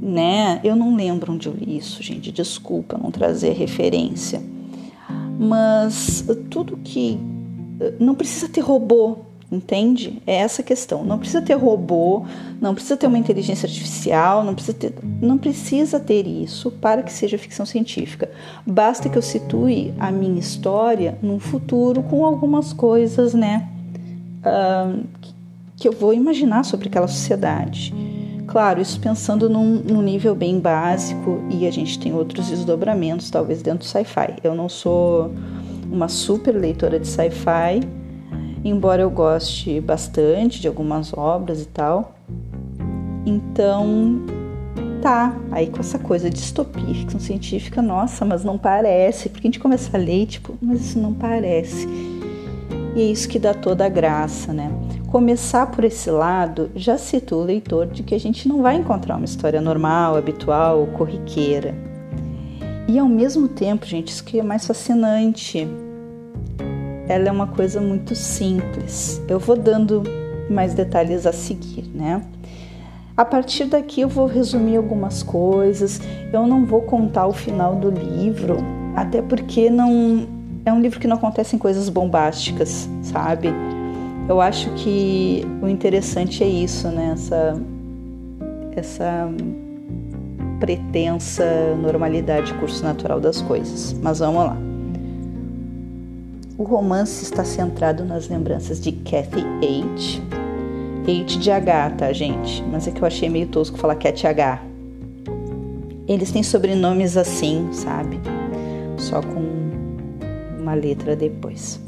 né? 0.00 0.60
Eu 0.62 0.76
não 0.76 0.94
lembro 0.94 1.32
onde 1.32 1.48
eu 1.48 1.52
li 1.52 1.78
isso, 1.78 2.00
gente, 2.00 2.30
desculpa 2.30 2.96
não 2.96 3.10
trazer 3.10 3.54
referência. 3.54 4.40
Mas 5.36 6.24
tudo 6.48 6.76
que 6.76 7.18
não 7.98 8.14
precisa 8.14 8.48
ter 8.48 8.60
robô, 8.60 9.26
entende? 9.50 10.22
É 10.26 10.36
essa 10.36 10.60
a 10.60 10.64
questão. 10.64 11.04
Não 11.04 11.18
precisa 11.18 11.40
ter 11.40 11.54
robô, 11.54 12.24
não 12.60 12.74
precisa 12.74 12.96
ter 12.96 13.06
uma 13.06 13.18
inteligência 13.18 13.66
artificial, 13.66 14.44
não 14.44 14.54
precisa 14.54 14.76
ter, 14.76 14.94
não 15.20 15.38
precisa 15.38 15.98
ter 15.98 16.26
isso 16.26 16.70
para 16.70 17.02
que 17.02 17.12
seja 17.12 17.38
ficção 17.38 17.64
científica. 17.64 18.30
Basta 18.66 19.08
que 19.08 19.16
eu 19.16 19.22
situe 19.22 19.94
a 19.98 20.10
minha 20.10 20.38
história 20.38 21.18
num 21.22 21.38
futuro 21.38 22.02
com 22.02 22.24
algumas 22.24 22.72
coisas, 22.72 23.32
né, 23.32 23.68
uh, 24.40 25.04
que 25.76 25.88
eu 25.88 25.92
vou 25.92 26.12
imaginar 26.12 26.64
sobre 26.64 26.88
aquela 26.88 27.08
sociedade. 27.08 27.94
Claro, 28.48 28.80
isso 28.80 28.98
pensando 28.98 29.48
num, 29.48 29.76
num, 29.76 30.00
nível 30.00 30.34
bem 30.34 30.58
básico 30.58 31.38
e 31.50 31.66
a 31.66 31.70
gente 31.70 31.98
tem 31.98 32.14
outros 32.14 32.48
desdobramentos, 32.48 33.30
talvez 33.30 33.60
dentro 33.60 33.80
do 33.80 33.84
sci-fi. 33.84 34.36
Eu 34.42 34.54
não 34.54 34.70
sou 34.70 35.34
uma 35.92 36.08
super 36.08 36.52
leitora 36.52 36.98
de 36.98 37.06
sci-fi, 37.06 37.86
embora 38.64 39.02
eu 39.02 39.10
goste 39.10 39.80
bastante 39.80 40.60
de 40.60 40.68
algumas 40.68 41.12
obras 41.12 41.62
e 41.62 41.66
tal. 41.66 42.14
Então, 43.24 44.22
tá, 45.02 45.36
aí 45.50 45.66
com 45.68 45.80
essa 45.80 45.98
coisa 45.98 46.30
de 46.30 46.36
distopia, 46.36 46.94
ficção 46.94 47.20
científica, 47.20 47.82
nossa, 47.82 48.24
mas 48.24 48.44
não 48.44 48.58
parece, 48.58 49.28
porque 49.28 49.46
a 49.46 49.48
gente 49.48 49.60
começa 49.60 49.96
a 49.96 50.00
ler, 50.00 50.26
tipo, 50.26 50.56
mas 50.60 50.80
isso 50.80 50.98
não 50.98 51.12
parece. 51.12 51.86
E 52.96 53.00
é 53.00 53.04
isso 53.04 53.28
que 53.28 53.38
dá 53.38 53.54
toda 53.54 53.86
a 53.86 53.88
graça, 53.88 54.52
né? 54.52 54.70
Começar 55.08 55.66
por 55.66 55.84
esse 55.84 56.10
lado 56.10 56.70
já 56.74 56.98
situa 56.98 57.38
o 57.38 57.44
leitor 57.44 57.86
de 57.86 58.02
que 58.02 58.14
a 58.14 58.20
gente 58.20 58.48
não 58.48 58.60
vai 58.60 58.76
encontrar 58.76 59.16
uma 59.16 59.24
história 59.24 59.60
normal, 59.60 60.16
habitual, 60.16 60.86
corriqueira. 60.88 61.74
E 62.86 62.98
ao 62.98 63.08
mesmo 63.08 63.48
tempo, 63.48 63.86
gente, 63.86 64.08
isso 64.08 64.24
que 64.24 64.40
é 64.40 64.42
mais 64.42 64.66
fascinante. 64.66 65.68
Ela 67.08 67.28
é 67.28 67.32
uma 67.32 67.46
coisa 67.46 67.80
muito 67.80 68.14
simples. 68.14 69.22
Eu 69.26 69.38
vou 69.38 69.56
dando 69.56 70.02
mais 70.50 70.74
detalhes 70.74 71.26
a 71.26 71.32
seguir, 71.32 71.90
né? 71.94 72.22
A 73.16 73.24
partir 73.24 73.64
daqui 73.64 74.02
eu 74.02 74.08
vou 74.08 74.26
resumir 74.26 74.76
algumas 74.76 75.22
coisas. 75.22 76.00
Eu 76.32 76.46
não 76.46 76.64
vou 76.64 76.82
contar 76.82 77.26
o 77.26 77.32
final 77.32 77.74
do 77.74 77.90
livro, 77.90 78.58
até 78.94 79.20
porque 79.20 79.70
não 79.70 80.28
é 80.64 80.72
um 80.72 80.80
livro 80.80 81.00
que 81.00 81.08
não 81.08 81.16
acontecem 81.16 81.58
coisas 81.58 81.88
bombásticas, 81.88 82.88
sabe? 83.02 83.48
Eu 84.28 84.40
acho 84.40 84.70
que 84.74 85.42
o 85.62 85.68
interessante 85.68 86.44
é 86.44 86.46
isso, 86.46 86.88
né? 86.88 87.12
Essa, 87.14 87.62
essa 88.76 89.28
pretensa 90.60 91.74
normalidade, 91.80 92.52
curso 92.54 92.84
natural 92.84 93.18
das 93.18 93.40
coisas. 93.40 93.94
Mas 94.02 94.18
vamos 94.18 94.44
lá. 94.44 94.67
O 96.58 96.64
romance 96.64 97.22
está 97.22 97.44
centrado 97.44 98.04
nas 98.04 98.28
lembranças 98.28 98.80
de 98.80 98.90
Kathy 98.90 99.44
H. 99.62 100.20
H 101.04 101.38
de 101.38 101.50
H, 101.52 101.90
tá, 101.90 102.12
gente? 102.12 102.64
Mas 102.64 102.88
é 102.88 102.90
que 102.90 103.00
eu 103.00 103.06
achei 103.06 103.28
meio 103.28 103.46
tosco 103.46 103.78
falar 103.78 103.94
Cat 103.94 104.26
H. 104.26 104.60
Eles 106.08 106.32
têm 106.32 106.42
sobrenomes 106.42 107.16
assim, 107.16 107.68
sabe? 107.72 108.18
Só 108.96 109.22
com 109.22 109.40
uma 110.60 110.74
letra 110.74 111.14
depois. 111.14 111.80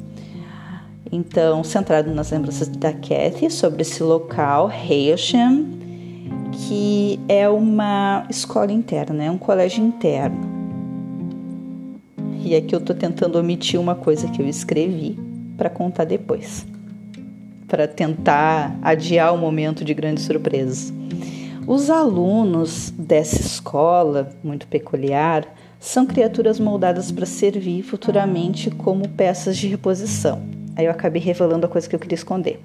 Então, 1.11 1.65
centrado 1.65 2.15
nas 2.15 2.31
lembranças 2.31 2.69
da 2.69 2.93
Kathy 2.93 3.51
sobre 3.51 3.83
esse 3.83 4.05
local, 4.05 4.69
Hailsham, 4.69 5.67
que 6.53 7.19
é 7.29 7.49
uma 7.49 8.25
escola 8.31 8.71
interna, 8.71 9.25
é 9.25 9.31
um 9.33 9.39
colégio 9.39 9.85
interno. 9.85 10.50
E 12.51 12.57
aqui 12.57 12.75
eu 12.75 12.81
estou 12.81 12.97
tentando 12.97 13.39
omitir 13.39 13.79
uma 13.79 13.95
coisa 13.95 14.27
que 14.27 14.43
eu 14.43 14.49
escrevi 14.49 15.17
para 15.57 15.71
contar 15.71 16.05
depois, 16.05 16.67
para 17.69 17.87
tentar 17.87 18.77
adiar 18.83 19.33
o 19.33 19.39
momento 19.39 19.85
de 19.85 19.95
grandes 19.95 20.25
surpresas. 20.25 20.93
Os 21.65 21.91
alunos 21.91 22.93
dessa 22.99 23.41
escola 23.41 24.31
muito 24.43 24.67
peculiar 24.67 25.47
são 25.79 26.05
criaturas 26.05 26.59
moldadas 26.59 27.13
para 27.13 27.25
servir 27.25 27.85
futuramente 27.85 28.69
como 28.69 29.09
peças 29.11 29.57
de 29.57 29.69
reposição. 29.69 30.43
Aí 30.75 30.87
eu 30.87 30.91
acabei 30.91 31.23
revelando 31.23 31.67
a 31.67 31.69
coisa 31.69 31.89
que 31.89 31.95
eu 31.95 32.01
queria 32.01 32.17
esconder, 32.17 32.61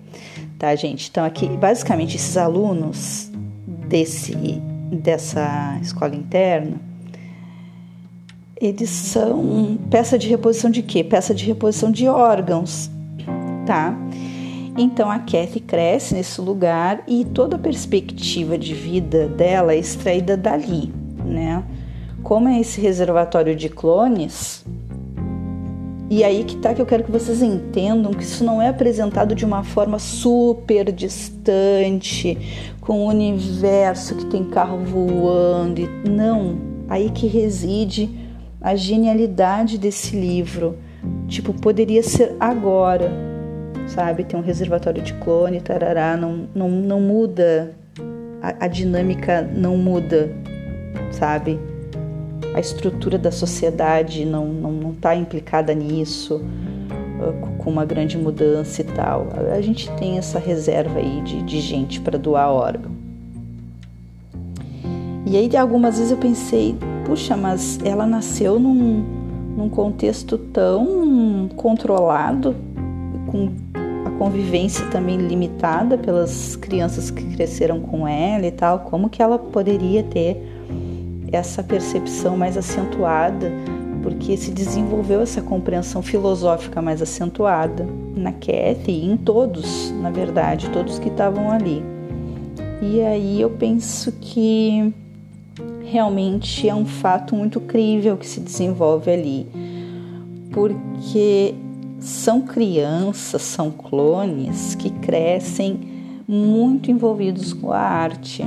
tá, 0.57 0.75
gente? 0.75 1.09
Então 1.11 1.23
aqui, 1.23 1.47
basicamente, 1.47 2.15
esses 2.15 2.37
alunos 2.37 3.29
desse 3.87 4.33
dessa 4.91 5.77
escola 5.79 6.15
interna, 6.15 6.79
eles 8.59 8.89
são 8.89 9.77
peça 9.89 10.17
de 10.17 10.27
reposição 10.27 10.69
de 10.69 10.81
quê? 10.81 11.03
Peça 11.03 11.33
de 11.33 11.45
reposição 11.45 11.91
de 11.91 12.07
órgãos, 12.07 12.89
tá? 13.65 13.97
Então 14.77 15.09
a 15.09 15.19
Kathy 15.19 15.59
cresce 15.59 16.13
nesse 16.13 16.41
lugar 16.41 17.03
e 17.07 17.23
toda 17.25 17.55
a 17.55 17.59
perspectiva 17.59 18.57
de 18.57 18.73
vida 18.73 19.27
dela 19.27 19.73
é 19.73 19.77
extraída 19.77 20.35
dali, 20.35 20.93
né? 21.23 21.63
como 22.25 22.49
é 22.49 22.59
esse 22.59 22.81
reservatório 22.81 23.55
de 23.55 23.69
clones, 23.69 24.65
e 26.09 26.23
aí 26.23 26.43
que 26.43 26.57
tá 26.57 26.73
que 26.73 26.81
eu 26.81 26.85
quero 26.85 27.03
que 27.03 27.11
vocês 27.11 27.39
entendam 27.43 28.11
que 28.11 28.23
isso 28.23 28.43
não 28.43 28.59
é 28.59 28.67
apresentado 28.67 29.35
de 29.35 29.45
uma 29.45 29.63
forma 29.63 29.99
super 29.99 30.91
distante, 30.91 32.75
com 32.81 33.01
o 33.01 33.09
universo 33.09 34.15
que 34.15 34.25
tem 34.25 34.43
carro 34.43 34.79
voando, 34.83 35.87
não, 36.09 36.57
aí 36.89 37.11
que 37.11 37.27
reside 37.27 38.09
a 38.65 38.75
genialidade 38.75 39.77
desse 39.77 40.15
livro. 40.15 40.77
Tipo, 41.27 41.53
poderia 41.53 42.01
ser 42.01 42.35
agora, 42.39 43.11
sabe? 43.87 44.23
Tem 44.23 44.39
um 44.39 44.43
reservatório 44.43 45.03
de 45.03 45.13
clone, 45.13 45.61
tarará, 45.61 46.17
não, 46.17 46.49
não, 46.53 46.69
não 46.69 46.99
muda, 46.99 47.75
a, 48.41 48.65
a 48.65 48.67
dinâmica 48.67 49.41
não 49.41 49.77
muda, 49.77 50.31
sabe? 51.11 51.59
a 52.55 52.59
estrutura 52.59 53.17
da 53.17 53.31
sociedade 53.31 54.23
não 54.23 54.47
não, 54.47 54.71
não 54.71 54.93
tá 54.93 55.13
implicada 55.13 55.73
nisso, 55.73 56.37
uh, 56.37 57.57
com 57.57 57.69
uma 57.69 57.83
grande 57.83 58.17
mudança 58.17 58.81
e 58.81 58.85
tal. 58.85 59.27
A 59.53 59.59
gente 59.59 59.91
tem 59.97 60.17
essa 60.17 60.39
reserva 60.39 60.99
aí 60.99 61.21
de, 61.21 61.41
de 61.43 61.59
gente 61.59 61.99
para 61.99 62.17
doar 62.17 62.49
órgão. 62.49 62.94
E 65.25 65.35
aí, 65.37 65.57
algumas 65.57 65.97
vezes 65.97 66.11
eu 66.11 66.17
pensei, 66.17 66.75
puxa, 67.03 67.35
mas 67.35 67.79
ela 67.83 68.05
nasceu 68.05 68.59
num, 68.59 69.03
num 69.57 69.67
contexto 69.69 70.37
tão 70.37 71.49
controlado, 71.55 72.55
com 73.27 73.49
a 74.05 74.09
convivência 74.19 74.85
também 74.87 75.17
limitada 75.17 75.97
pelas 75.97 76.55
crianças 76.55 77.09
que 77.09 77.23
cresceram 77.35 77.79
com 77.79 78.07
ela 78.07 78.45
e 78.45 78.51
tal, 78.51 78.79
como 78.79 79.09
que 79.09 79.21
ela 79.21 79.39
poderia 79.39 80.03
ter 80.03 80.37
essa 81.31 81.63
percepção 81.63 82.37
mais 82.37 82.55
acentuada, 82.55 83.51
porque 84.03 84.37
se 84.37 84.51
desenvolveu 84.51 85.21
essa 85.21 85.41
compreensão 85.41 86.03
filosófica 86.03 86.83
mais 86.83 87.01
acentuada 87.01 87.87
na 88.15 88.31
Kathy 88.31 88.91
e 88.91 89.11
em 89.11 89.17
todos, 89.17 89.91
na 89.99 90.11
verdade, 90.11 90.69
todos 90.69 90.99
que 90.99 91.09
estavam 91.09 91.51
ali. 91.51 91.83
E 92.79 93.01
aí 93.01 93.41
eu 93.41 93.49
penso 93.49 94.11
que 94.21 94.93
realmente 95.95 96.67
é 96.67 96.75
um 96.75 96.85
fato 96.85 97.33
muito 97.33 97.61
crível 97.61 98.17
que 98.17 98.27
se 98.27 98.41
desenvolve 98.41 99.09
ali, 99.09 99.47
porque 100.51 101.55
são 102.01 102.41
crianças, 102.41 103.41
são 103.41 103.71
clones 103.71 104.75
que 104.75 104.89
crescem 104.89 105.79
muito 106.27 106.91
envolvidos 106.91 107.53
com 107.53 107.71
a 107.71 107.79
arte. 107.79 108.43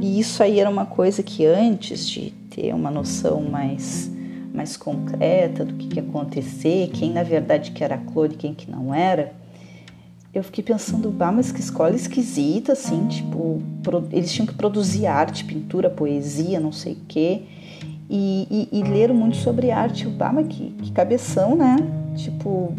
E 0.00 0.18
isso 0.18 0.42
aí 0.42 0.58
era 0.58 0.68
uma 0.68 0.84
coisa 0.84 1.22
que 1.22 1.46
antes 1.46 2.08
de 2.08 2.32
ter 2.50 2.74
uma 2.74 2.90
noção 2.90 3.42
mais 3.42 4.10
mais 4.52 4.76
concreta 4.76 5.64
do 5.64 5.74
que, 5.74 5.86
que 5.86 6.00
ia 6.00 6.02
acontecer, 6.02 6.90
quem 6.92 7.12
na 7.12 7.22
verdade 7.22 7.70
que 7.70 7.84
era 7.84 7.96
clone 7.96 8.34
e 8.34 8.36
quem 8.36 8.52
que 8.52 8.68
não 8.68 8.92
era, 8.92 9.32
eu 10.32 10.44
fiquei 10.44 10.62
pensando, 10.62 11.10
bah, 11.10 11.32
mas 11.32 11.50
que 11.50 11.60
escola 11.60 11.94
esquisita, 11.94 12.72
assim, 12.72 13.06
tipo, 13.08 13.60
eles 14.12 14.32
tinham 14.32 14.46
que 14.46 14.54
produzir 14.54 15.06
arte, 15.06 15.44
pintura, 15.44 15.90
poesia, 15.90 16.60
não 16.60 16.70
sei 16.70 16.92
o 16.92 16.98
quê, 17.08 17.42
e, 18.08 18.68
e, 18.72 18.78
e 18.78 18.82
leram 18.82 19.14
muito 19.14 19.36
sobre 19.36 19.70
arte, 19.72 20.06
bah, 20.06 20.32
mas 20.32 20.46
que, 20.46 20.70
que 20.82 20.92
cabeção, 20.92 21.56
né? 21.56 21.76
Tipo, 22.14 22.72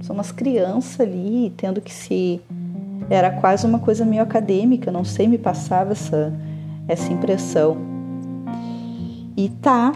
são 0.00 0.14
umas 0.14 0.32
crianças 0.32 1.00
ali, 1.00 1.52
tendo 1.56 1.80
que 1.80 1.92
se... 1.92 2.40
Era 3.08 3.30
quase 3.30 3.66
uma 3.66 3.78
coisa 3.78 4.04
meio 4.04 4.22
acadêmica, 4.22 4.90
não 4.90 5.04
sei, 5.04 5.28
me 5.28 5.38
passava 5.38 5.92
essa, 5.92 6.32
essa 6.88 7.12
impressão. 7.12 7.76
E 9.36 9.48
tá, 9.48 9.92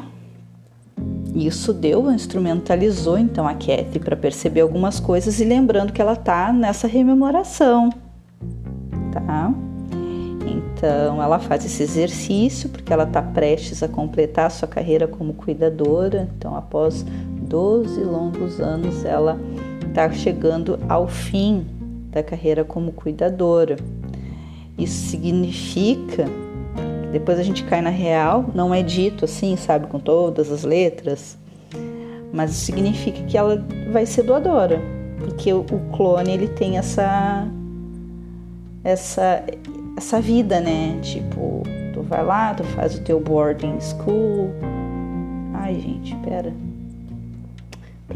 isso 1.35 1.73
deu, 1.73 2.11
instrumentalizou 2.11 3.19
então 3.19 3.47
a 3.47 3.55
Kathy 3.55 3.99
para 3.99 4.17
perceber 4.17 4.61
algumas 4.61 4.99
coisas 4.99 5.41
e 5.41 5.45
lembrando 5.45 5.93
que 5.93 6.01
ela 6.01 6.17
tá 6.17 6.53
nessa 6.53 6.87
rememoração, 6.87 7.91
tá? 9.13 9.53
Então 10.47 11.23
ela 11.23 11.39
faz 11.39 11.65
esse 11.65 11.83
exercício 11.83 12.69
porque 12.69 12.93
ela 12.93 13.05
está 13.05 13.21
prestes 13.23 13.83
a 13.83 13.89
completar 13.89 14.51
sua 14.51 14.67
carreira 14.67 15.07
como 15.07 15.35
cuidadora. 15.35 16.29
Então, 16.37 16.57
após 16.57 17.05
12 17.43 18.01
longos 18.03 18.61
anos, 18.61 19.05
ela 19.05 19.39
está 19.87 20.11
chegando 20.11 20.79
ao 20.89 21.07
fim 21.07 21.67
da 22.11 22.23
carreira 22.23 22.65
como 22.65 22.93
cuidadora. 22.93 23.77
Isso 24.79 25.09
significa 25.09 26.25
depois 27.13 27.39
a 27.39 27.43
gente 27.43 27.65
cai 27.65 27.81
na 27.81 27.91
real, 27.91 28.47
não 28.55 28.73
é 28.73 28.83
dito 28.83 29.25
assim, 29.25 29.57
sabe, 29.57 29.87
com 29.89 29.99
todas 29.99 30.51
as 30.53 30.63
letras, 30.63 31.37
mas 32.33 32.53
significa 32.53 33.23
que 33.25 33.37
ela 33.37 33.65
vai 33.93 34.07
ser 34.07 34.23
doadora, 34.23 34.81
porque 35.19 35.53
o, 35.53 35.65
clone 35.93 36.33
ele 36.33 36.49
tem 36.49 36.79
essa 36.79 37.47
essa 38.85 39.43
essa 39.97 40.21
vida, 40.21 40.61
né? 40.61 40.99
Tipo, 41.03 41.63
tu 41.93 42.01
vai 42.03 42.25
lá, 42.25 42.55
tu 42.55 42.63
faz 42.63 42.95
o 42.95 43.01
teu 43.03 43.21
boarding 43.21 43.79
school. 43.81 44.51
Ai, 45.53 45.75
gente, 45.75 46.15
pera. 46.25 46.53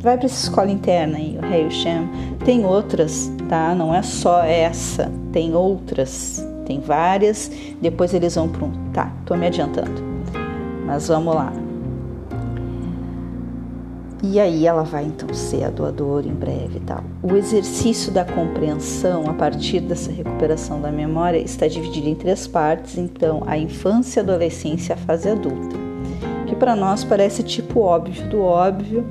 Vai 0.00 0.16
para 0.16 0.26
essa 0.26 0.48
escola 0.48 0.70
interna 0.70 1.18
aí, 1.18 1.38
o 1.40 1.44
Hail 1.44 1.70
Shem. 1.70 2.08
Tem 2.44 2.64
outras, 2.64 3.30
tá? 3.48 3.74
Não 3.74 3.94
é 3.94 4.02
só 4.02 4.42
essa, 4.42 5.10
tem 5.32 5.54
outras 5.54 6.44
tem 6.64 6.80
várias, 6.80 7.50
depois 7.80 8.12
eles 8.12 8.34
vão 8.34 8.48
para 8.48 8.64
um. 8.64 8.72
Tá, 8.92 9.12
tô 9.24 9.36
me 9.36 9.46
adiantando. 9.46 10.02
Mas 10.86 11.08
vamos 11.08 11.34
lá. 11.34 11.52
E 14.26 14.40
aí 14.40 14.66
ela 14.66 14.84
vai 14.84 15.04
então 15.04 15.34
ser 15.34 15.64
a 15.64 15.70
doadora 15.70 16.26
em 16.26 16.32
breve 16.32 16.78
e 16.78 16.80
tal. 16.80 17.04
O 17.22 17.36
exercício 17.36 18.10
da 18.10 18.24
compreensão 18.24 19.28
a 19.28 19.34
partir 19.34 19.80
dessa 19.80 20.10
recuperação 20.10 20.80
da 20.80 20.90
memória 20.90 21.36
está 21.36 21.68
dividido 21.68 22.08
em 22.08 22.14
três 22.14 22.46
partes, 22.46 22.96
então 22.96 23.42
a 23.46 23.58
infância, 23.58 24.22
a 24.22 24.24
adolescência 24.24 24.92
e 24.92 24.94
a 24.94 24.96
fase 24.96 25.28
adulta. 25.28 25.76
Que 26.46 26.56
para 26.56 26.74
nós 26.74 27.04
parece 27.04 27.42
tipo 27.42 27.80
óbvio 27.80 28.26
do 28.30 28.40
óbvio, 28.40 29.06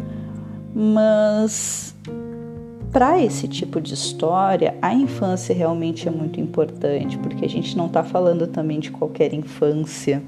mas 0.74 1.96
para 2.94 3.20
esse 3.20 3.48
tipo 3.48 3.82
de 3.82 3.96
história, 3.96 4.76
a 4.80 4.94
infância 4.94 5.54
realmente 5.54 6.08
é 6.08 6.12
muito 6.12 6.40
importante, 6.40 7.18
porque 7.18 7.44
a 7.44 7.50
gente 7.50 7.76
não 7.76 7.88
está 7.88 8.04
falando 8.04 8.46
também 8.46 8.80
de 8.80 8.92
qualquer 8.92 9.34
infância. 9.34 10.22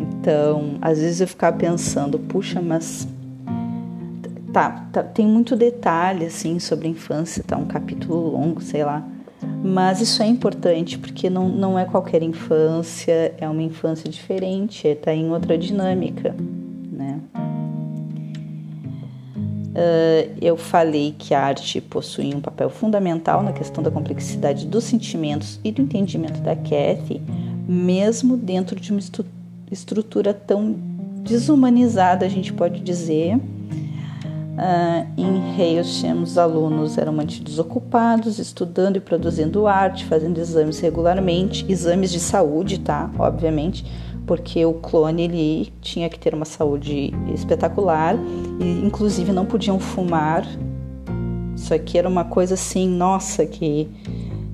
Então, 0.00 0.76
às 0.80 1.00
vezes 1.00 1.20
eu 1.20 1.26
ficava 1.26 1.56
pensando, 1.56 2.20
puxa, 2.20 2.62
mas 2.62 3.08
tá, 4.52 4.86
tá, 4.92 5.02
tem 5.02 5.26
muito 5.26 5.56
detalhe 5.56 6.24
assim 6.24 6.60
sobre 6.60 6.86
a 6.86 6.90
infância, 6.92 7.42
tá 7.44 7.56
um 7.56 7.66
capítulo 7.66 8.30
longo, 8.30 8.60
sei 8.60 8.84
lá. 8.84 9.04
Mas 9.64 10.00
isso 10.00 10.22
é 10.22 10.26
importante 10.26 10.98
porque 10.98 11.28
não, 11.28 11.48
não 11.48 11.76
é 11.76 11.84
qualquer 11.84 12.22
infância, 12.22 13.34
é 13.38 13.48
uma 13.48 13.62
infância 13.62 14.08
diferente, 14.08 14.86
está 14.86 15.12
em 15.12 15.30
outra 15.30 15.58
dinâmica. 15.58 16.32
Uh, 19.70 20.34
eu 20.42 20.56
falei 20.56 21.14
que 21.16 21.32
a 21.32 21.40
arte 21.40 21.80
possui 21.80 22.34
um 22.34 22.40
papel 22.40 22.68
fundamental 22.68 23.40
na 23.40 23.52
questão 23.52 23.84
da 23.84 23.90
complexidade 23.90 24.66
dos 24.66 24.82
sentimentos 24.82 25.60
e 25.62 25.70
do 25.70 25.80
entendimento 25.80 26.40
da 26.40 26.56
Kathy, 26.56 27.22
mesmo 27.68 28.36
dentro 28.36 28.80
de 28.80 28.90
uma 28.90 28.98
estru 28.98 29.24
estrutura 29.70 30.34
tão 30.34 30.74
desumanizada, 31.22 32.26
a 32.26 32.28
gente 32.28 32.52
pode 32.52 32.80
dizer. 32.80 33.36
Uh, 33.36 35.06
em 35.16 35.58
Heilsham, 35.58 36.22
os 36.22 36.36
alunos 36.36 36.98
eram 36.98 37.12
mantidos 37.12 37.58
ocupados, 37.58 38.38
estudando 38.38 38.96
e 38.96 39.00
produzindo 39.00 39.66
arte, 39.66 40.04
fazendo 40.04 40.38
exames 40.38 40.80
regularmente, 40.80 41.64
exames 41.68 42.10
de 42.10 42.18
saúde, 42.18 42.80
tá? 42.80 43.08
Obviamente, 43.18 43.86
porque 44.30 44.64
o 44.64 44.74
clone 44.74 45.24
ele 45.24 45.72
tinha 45.82 46.08
que 46.08 46.16
ter 46.16 46.32
uma 46.34 46.44
saúde 46.44 47.12
espetacular 47.34 48.14
e 48.60 48.86
inclusive 48.86 49.32
não 49.32 49.44
podiam 49.44 49.80
fumar. 49.80 50.46
Isso 51.56 51.74
aqui 51.74 51.98
era 51.98 52.08
uma 52.08 52.22
coisa 52.22 52.54
assim, 52.54 52.88
nossa, 52.88 53.44
que 53.44 53.88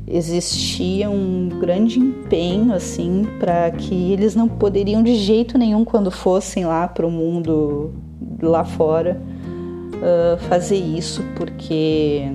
existia 0.07 1.11
um 1.11 1.51
grande 1.61 1.99
empenho 1.99 2.73
assim 2.73 3.27
para 3.39 3.71
que 3.71 4.13
eles 4.15 4.35
não 4.35 4.49
poderiam 4.49 5.03
de 5.03 5.15
jeito 5.15 5.59
nenhum 5.59 5.85
quando 5.85 6.11
fossem 6.11 6.65
lá 6.65 6.89
para 6.89 7.07
o 7.07 7.11
mundo 7.11 7.93
lá 8.41 8.65
fora 8.65 9.21
uh, 9.97 10.39
fazer 10.49 10.79
isso 10.79 11.23
porque 11.37 12.33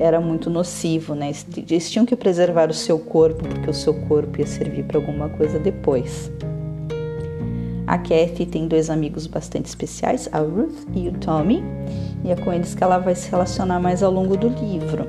era 0.00 0.20
muito 0.20 0.50
nocivo, 0.50 1.14
né? 1.14 1.30
Eles 1.56 1.88
tinham 1.88 2.04
que 2.04 2.16
preservar 2.16 2.70
o 2.70 2.74
seu 2.74 2.98
corpo 2.98 3.46
porque 3.46 3.70
o 3.70 3.74
seu 3.74 3.94
corpo 3.94 4.40
ia 4.40 4.46
servir 4.48 4.82
para 4.82 4.98
alguma 4.98 5.28
coisa 5.28 5.60
depois. 5.60 6.28
A 7.92 7.98
Kathy 7.98 8.46
tem 8.46 8.66
dois 8.66 8.88
amigos 8.88 9.26
bastante 9.26 9.66
especiais, 9.66 10.26
a 10.32 10.38
Ruth 10.38 10.88
e 10.94 11.08
o 11.08 11.12
Tommy, 11.12 11.62
e 12.24 12.30
é 12.30 12.36
com 12.36 12.50
eles 12.50 12.74
que 12.74 12.82
ela 12.82 12.96
vai 12.96 13.14
se 13.14 13.30
relacionar 13.30 13.78
mais 13.80 14.02
ao 14.02 14.10
longo 14.10 14.34
do 14.34 14.48
livro. 14.48 15.06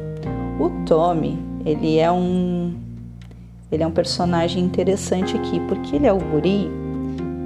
O 0.60 0.69
Tommy, 0.86 1.39
ele 1.65 1.98
é 1.98 2.12
um 2.12 2.76
ele 3.72 3.84
é 3.84 3.88
um 3.88 3.91
personagem 3.91 4.62
interessante 4.62 5.34
aqui, 5.34 5.62
porque 5.62 5.96
ele 5.96 6.08
é 6.08 6.12
o 6.12 6.19
guri 6.19 6.69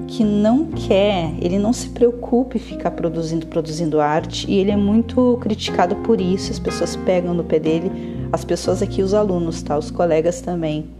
que 0.08 0.24
não 0.24 0.66
quer, 0.72 1.32
ele 1.40 1.60
não 1.60 1.72
se 1.72 1.90
preocupa 1.90 2.58
em 2.58 2.60
ficar 2.60 2.90
produzindo, 2.90 3.46
produzindo 3.46 4.02
arte, 4.02 4.50
e 4.50 4.58
ele 4.58 4.72
é 4.72 4.76
muito 4.76 5.38
criticado 5.40 5.98
por 5.98 6.20
isso, 6.20 6.52
as 6.52 6.58
pessoas 6.58 6.96
pegam 6.96 7.36
no 7.36 7.44
pé 7.44 7.60
dele, 7.60 7.92
as 8.34 8.44
pessoas 8.44 8.82
aqui, 8.82 9.04
os 9.04 9.14
alunos, 9.14 9.62
tá? 9.62 9.78
Os 9.78 9.92
colegas 9.92 10.42
também 10.42 10.97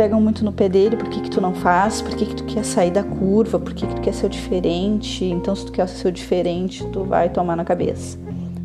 pegam 0.00 0.18
muito 0.18 0.42
no 0.42 0.50
pé 0.50 0.66
dele, 0.66 0.96
por 0.96 1.10
que, 1.10 1.20
que 1.20 1.28
tu 1.28 1.42
não 1.42 1.52
faz, 1.52 2.00
por 2.00 2.16
que, 2.16 2.24
que 2.24 2.34
tu 2.34 2.44
quer 2.44 2.64
sair 2.64 2.90
da 2.90 3.02
curva, 3.02 3.58
por 3.58 3.74
que, 3.74 3.86
que 3.86 3.96
tu 3.96 4.00
quer 4.00 4.14
ser 4.14 4.30
diferente, 4.30 5.26
então 5.26 5.54
se 5.54 5.66
tu 5.66 5.72
quer 5.72 5.86
ser 5.86 6.10
diferente, 6.10 6.82
tu 6.86 7.04
vai 7.04 7.28
tomar 7.28 7.54
na 7.54 7.66
cabeça. 7.66 8.18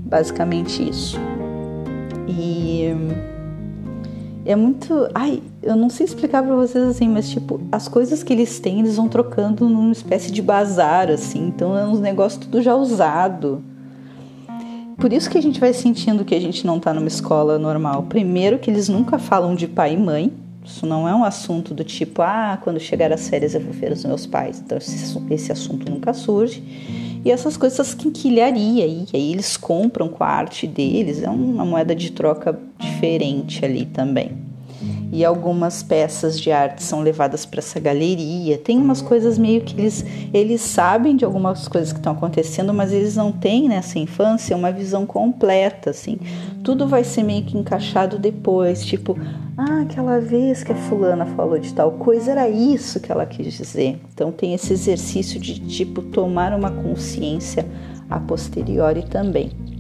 Basicamente 0.06 0.90
isso. 0.90 1.20
E 2.26 2.86
é 4.46 4.56
muito. 4.56 5.10
Ai, 5.14 5.44
eu 5.62 5.76
não 5.76 5.90
sei 5.90 6.06
explicar 6.06 6.42
para 6.42 6.56
vocês 6.56 6.86
assim, 6.86 7.10
mas 7.10 7.30
tipo, 7.30 7.60
as 7.70 7.90
coisas 7.90 8.24
que 8.24 8.32
eles 8.32 8.58
têm, 8.62 8.80
eles 8.80 8.96
vão 8.96 9.10
trocando 9.10 9.68
numa 9.68 9.92
espécie 9.92 10.32
de 10.32 10.42
bazar, 10.42 11.10
assim, 11.10 11.48
então 11.48 11.78
é 11.78 11.86
uns 11.86 12.00
negócios 12.00 12.46
tudo 12.46 12.62
já 12.62 12.78
usado. 12.78 13.62
Por 14.96 15.12
isso 15.12 15.30
que 15.30 15.38
a 15.38 15.42
gente 15.42 15.60
vai 15.60 15.74
sentindo 15.74 16.24
que 16.24 16.34
a 16.34 16.40
gente 16.40 16.66
não 16.66 16.80
tá 16.80 16.94
numa 16.94 17.10
escola 17.10 17.60
normal. 17.60 18.04
Primeiro, 18.04 18.58
que 18.58 18.72
eles 18.72 18.88
nunca 18.88 19.20
falam 19.20 19.54
de 19.54 19.68
pai 19.68 19.96
e 19.96 19.98
mãe, 19.98 20.32
isso 20.66 20.86
não 20.86 21.08
é 21.08 21.16
um 21.16 21.24
assunto 21.24 21.74
do 21.74 21.84
tipo, 21.84 22.22
ah, 22.22 22.60
quando 22.64 22.80
chegar 22.80 23.12
as 23.12 23.30
férias 23.30 23.54
eu 23.54 23.62
vou 23.62 23.74
ver 23.74 23.92
os 23.92 24.04
meus 24.04 24.26
pais. 24.26 24.62
Então 24.64 24.78
esse, 24.78 25.18
esse 25.30 25.52
assunto 25.52 25.90
nunca 25.90 26.14
surge. 26.14 26.64
E 27.24 27.32
essas 27.32 27.58
coisas 27.58 27.94
quinquilharia 27.94 28.84
aí, 28.84 29.06
aí 29.14 29.32
eles 29.32 29.58
compram 29.58 30.08
com 30.08 30.24
a 30.24 30.28
arte 30.28 30.68
deles, 30.68 31.24
é 31.24 31.30
uma 31.30 31.66
moeda 31.66 31.96
de 31.96 32.12
troca 32.12 32.60
diferente 32.80 33.66
ali 33.66 33.86
também 33.86 34.45
e 35.16 35.24
algumas 35.24 35.82
peças 35.82 36.38
de 36.38 36.52
arte 36.52 36.84
são 36.84 37.00
levadas 37.00 37.46
para 37.46 37.60
essa 37.60 37.80
galeria. 37.80 38.58
Tem 38.58 38.78
umas 38.78 39.02
coisas 39.02 39.38
meio 39.38 39.62
que 39.62 39.80
eles, 39.80 40.06
eles 40.34 40.60
sabem 40.60 41.16
de 41.16 41.24
algumas 41.24 41.70
coisas 41.70 41.94
que 41.94 42.00
estão 42.00 42.12
acontecendo, 42.12 42.74
mas 42.74 42.92
eles 42.92 43.16
não 43.16 43.32
têm 43.32 43.70
nessa 43.70 43.98
infância 43.98 44.58
uma 44.58 44.74
visão 44.74 45.06
completa, 45.06 45.92
assim. 45.92 46.18
Tudo 46.66 46.86
vai 46.86 47.06
ser 47.06 47.24
meio 47.24 47.46
que 47.46 47.58
encaixado 47.58 48.20
depois, 48.20 48.84
tipo, 48.84 49.18
ah, 49.58 49.84
aquela 49.84 50.20
vez 50.20 50.66
que 50.66 50.74
a 50.74 50.76
fulana 50.76 51.26
falou 51.26 51.58
de 51.58 51.74
tal 51.74 51.94
coisa, 51.94 52.32
era 52.32 52.50
isso 52.50 53.00
que 53.00 53.10
ela 53.10 53.26
quis 53.26 53.54
dizer. 53.54 54.02
Então 54.14 54.34
tem 54.34 54.54
esse 54.54 54.74
exercício 54.74 55.40
de 55.40 55.62
tipo 55.62 56.02
tomar 56.02 56.54
uma 56.54 56.72
consciência 56.72 57.66
a 58.10 58.20
posteriori 58.20 59.04
também. 59.04 59.75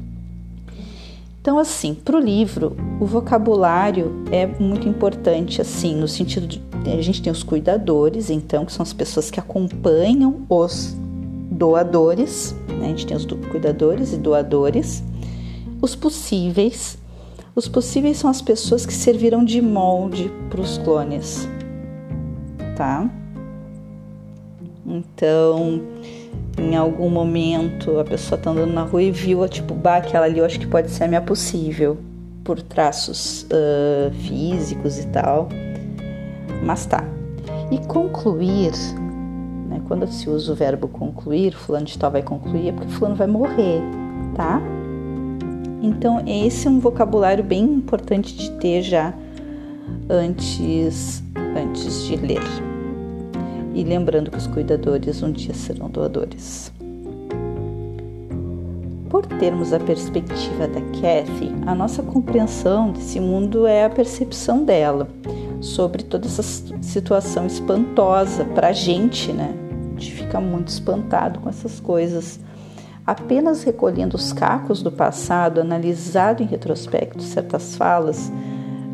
Então, 1.46 1.60
assim, 1.60 1.94
para 1.94 2.18
o 2.18 2.20
livro, 2.20 2.76
o 3.00 3.06
vocabulário 3.06 4.24
é 4.32 4.48
muito 4.48 4.90
importante, 4.90 5.62
assim, 5.62 5.94
no 5.94 6.08
sentido 6.08 6.48
de 6.48 6.60
a 6.92 7.02
gente 7.04 7.22
tem 7.22 7.32
os 7.32 7.44
cuidadores, 7.44 8.32
então, 8.32 8.66
que 8.66 8.74
são 8.74 8.82
as 8.82 8.92
pessoas 8.92 9.30
que 9.30 9.40
acompanham 9.40 10.44
os 10.50 10.98
doadores, 11.52 12.56
né? 12.68 12.86
a 12.86 12.88
gente 12.88 13.06
tem 13.06 13.16
os 13.16 13.26
cuidadores 13.26 14.12
e 14.12 14.18
doadores, 14.18 15.04
os 15.80 15.96
possíveis. 15.96 16.98
Os 17.56 17.68
possíveis 17.68 18.18
são 18.18 18.28
as 18.28 18.42
pessoas 18.42 18.84
que 18.84 18.94
serviram 18.94 19.46
de 19.46 19.62
molde 19.62 20.32
para 20.50 20.62
os 20.62 20.80
clones, 20.80 21.48
tá? 22.76 23.08
Então, 24.84 25.80
em 26.58 26.76
algum 26.76 27.10
momento 27.10 28.00
a 28.00 28.04
pessoa 28.04 28.40
tá 28.40 28.52
andando 28.52 28.74
na 28.74 28.84
rua 28.84 29.04
e 29.04 29.12
viu, 29.12 29.48
tipo, 29.48 29.74
bah, 29.74 29.98
aquela 29.98 30.26
ali 30.26 30.40
eu 30.40 30.46
acho 30.46 30.60
que 30.60 30.68
pode 30.68 30.90
ser 30.90 31.06
a 31.06 31.08
minha 31.08 31.22
possível, 31.22 31.98
por 32.44 32.62
traços 32.62 33.44
uh, 33.44 34.14
físicos 34.22 35.00
e 35.00 35.08
tal. 35.08 35.50
Mas 36.64 36.86
tá. 36.86 37.04
E 37.72 37.78
concluir, 37.88 38.72
né, 39.68 39.82
quando 39.88 40.08
se 40.08 40.30
usa 40.30 40.52
o 40.52 40.56
verbo 40.56 40.88
concluir, 40.88 41.54
fulano 41.54 41.86
de 41.86 41.98
tal 41.98 42.12
vai 42.12 42.22
concluir, 42.22 42.70
é 42.70 42.72
porque 42.72 42.92
fulano 42.92 43.16
vai 43.16 43.28
morrer, 43.28 43.82
tá? 44.36 44.62
Então, 45.82 46.24
esse 46.26 46.68
é 46.68 46.70
um 46.70 46.80
vocabulário 46.80 47.44
bem 47.44 47.64
importante 47.64 48.36
de 48.36 48.52
ter 48.52 48.82
já 48.82 49.14
antes, 50.10 51.24
antes 51.56 52.06
de 52.06 52.16
ler. 52.16 52.75
E 53.76 53.84
lembrando 53.84 54.32
que 54.32 54.38
os 54.38 54.48
cuidadores 54.48 55.22
um 55.22 55.32
dia 55.34 55.54
serão 55.54 55.90
doadores. 55.90 56.72
Por 59.10 59.26
termos 59.26 59.74
a 59.74 59.80
perspectiva 59.80 60.66
da 60.66 60.80
Kathy, 60.80 61.54
a 61.66 61.76
nossa 61.76 62.02
compreensão 62.02 62.92
desse 62.92 63.20
mundo 63.20 63.68
é 63.68 63.84
a 63.84 63.90
percepção 63.90 64.64
dela 64.64 65.10
sobre 65.60 66.04
toda 66.04 66.26
essa 66.26 66.42
situação 66.82 67.46
espantosa 67.46 68.46
para 68.46 68.70
a 68.70 68.74
gente, 68.74 69.34
né? 69.34 69.54
A 69.74 70.00
gente 70.00 70.14
fica 70.14 70.40
muito 70.40 70.70
espantado 70.70 71.42
com 71.42 71.50
essas 71.50 71.80
coisas. 71.82 72.40
Apenas 73.06 73.62
recolhendo 73.64 74.16
os 74.16 74.32
cacos 74.32 74.82
do 74.82 74.92
passado, 74.92 75.60
analisado 75.60 76.42
em 76.42 76.46
retrospecto 76.46 77.22
certas 77.22 77.76
falas, 77.76 78.32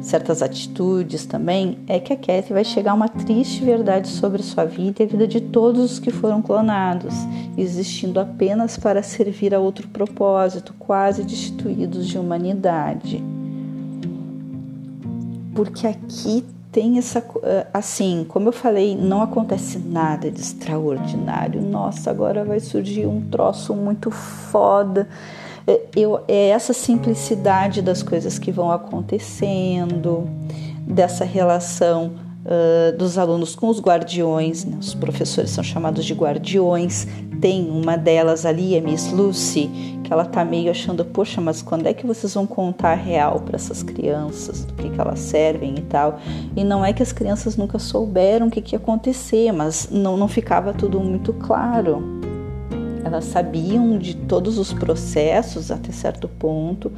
certas 0.02 0.42
atitudes 0.42 1.26
também, 1.26 1.78
é 1.88 2.00
que 2.00 2.12
a 2.12 2.18
Kathy 2.18 2.54
vai 2.54 2.64
chegar 2.64 2.94
uma 2.94 3.08
triste 3.08 3.64
verdade 3.64 4.08
sobre 4.08 4.42
sua 4.42 4.66
vida 4.66 5.02
e 5.02 5.06
a 5.06 5.10
vida 5.10 5.28
de 5.28 5.40
todos 5.40 5.94
os 5.94 6.00
que 6.00 6.12
foram 6.12 6.42
clonados, 6.42 7.14
existindo 7.58 8.20
apenas 8.20 8.78
para 8.78 9.04
servir 9.04 9.54
a 9.54 9.60
outro 9.60 9.88
propósito, 9.88 10.74
quase 10.80 11.24
destituídos 11.24 12.08
de 12.08 12.18
humanidade. 12.18 13.24
Porque 15.54 15.86
aqui 15.86 16.44
tem 16.72 16.98
essa. 16.98 17.24
Eh, 17.44 17.68
assim, 17.74 18.26
como 18.28 18.48
eu 18.48 18.54
falei, 18.54 18.96
não 18.96 19.22
acontece 19.22 19.78
nada 19.78 20.32
de 20.32 20.40
extraordinário. 20.40 21.62
Nossa, 21.62 22.10
agora 22.10 22.46
vai 22.46 22.60
surgir 22.60 23.06
um 23.06 23.22
troço 23.30 23.76
muito 23.76 24.10
foda. 24.10 25.08
É, 25.68 25.82
eu, 25.96 26.24
é 26.28 26.50
essa 26.50 26.74
simplicidade 26.74 27.82
das 27.82 28.02
coisas 28.02 28.40
que 28.40 28.52
vão 28.52 28.72
acontecendo, 28.72 30.28
dessa 30.86 31.24
relação 31.24 32.12
uh, 32.46 32.98
dos 32.98 33.18
alunos 33.18 33.56
com 33.56 33.68
os 33.68 33.80
guardiões, 33.80 34.66
né? 34.66 34.78
os 34.80 34.94
professores 34.94 35.52
são 35.52 35.64
chamados 35.64 36.06
de 36.06 36.14
guardiões. 36.14 37.08
Tem 37.40 37.70
uma 37.70 37.98
delas 37.98 38.46
ali, 38.46 38.78
a 38.78 38.82
Miss 38.82 39.12
Lucy, 39.12 39.70
que 40.04 40.14
ela 40.14 40.26
tá 40.26 40.46
meio 40.46 40.70
achando, 40.70 41.04
poxa, 41.04 41.42
mas 41.42 41.62
quando 41.62 41.88
é 41.88 41.94
que 41.94 42.06
vocês 42.06 42.36
vão 42.36 42.46
contar 42.46 42.94
real 42.94 43.40
para 43.40 43.56
essas 43.56 43.82
crianças, 43.82 44.64
do 44.64 44.74
que, 44.74 44.90
que 44.90 45.02
elas 45.02 45.20
servem 45.20 45.76
e 45.76 45.82
tal? 45.82 46.20
E 46.56 46.64
não 46.64 46.86
é 46.86 46.94
que 46.94 47.02
as 47.02 47.12
crianças 47.12 47.58
nunca 47.58 47.80
souberam 47.80 48.48
o 48.48 48.52
que, 48.52 48.62
que 48.62 48.76
ia 48.76 48.80
acontecer, 48.80 49.52
mas 49.52 49.90
não, 49.90 50.18
não 50.18 50.28
ficava 50.28 50.72
tudo 50.72 51.00
muito 51.00 51.34
claro. 51.34 52.21
Elas 53.12 53.26
sabiam 53.26 53.98
de 53.98 54.16
todos 54.16 54.58
os 54.58 54.72
processos 54.72 55.70
até 55.70 55.92
certo 55.92 56.30
ponto, 56.30 56.90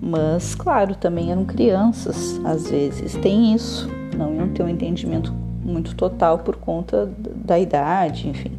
mas, 0.00 0.54
claro, 0.54 0.94
também 0.94 1.30
eram 1.30 1.44
crianças, 1.44 2.40
às 2.42 2.70
vezes. 2.70 3.14
Tem 3.16 3.54
isso, 3.54 3.86
não 4.16 4.34
iam 4.34 4.48
ter 4.48 4.62
um 4.62 4.68
entendimento 4.70 5.34
muito 5.62 5.94
total 5.94 6.38
por 6.38 6.56
conta 6.56 7.10
da 7.44 7.58
idade, 7.58 8.26
enfim. 8.26 8.52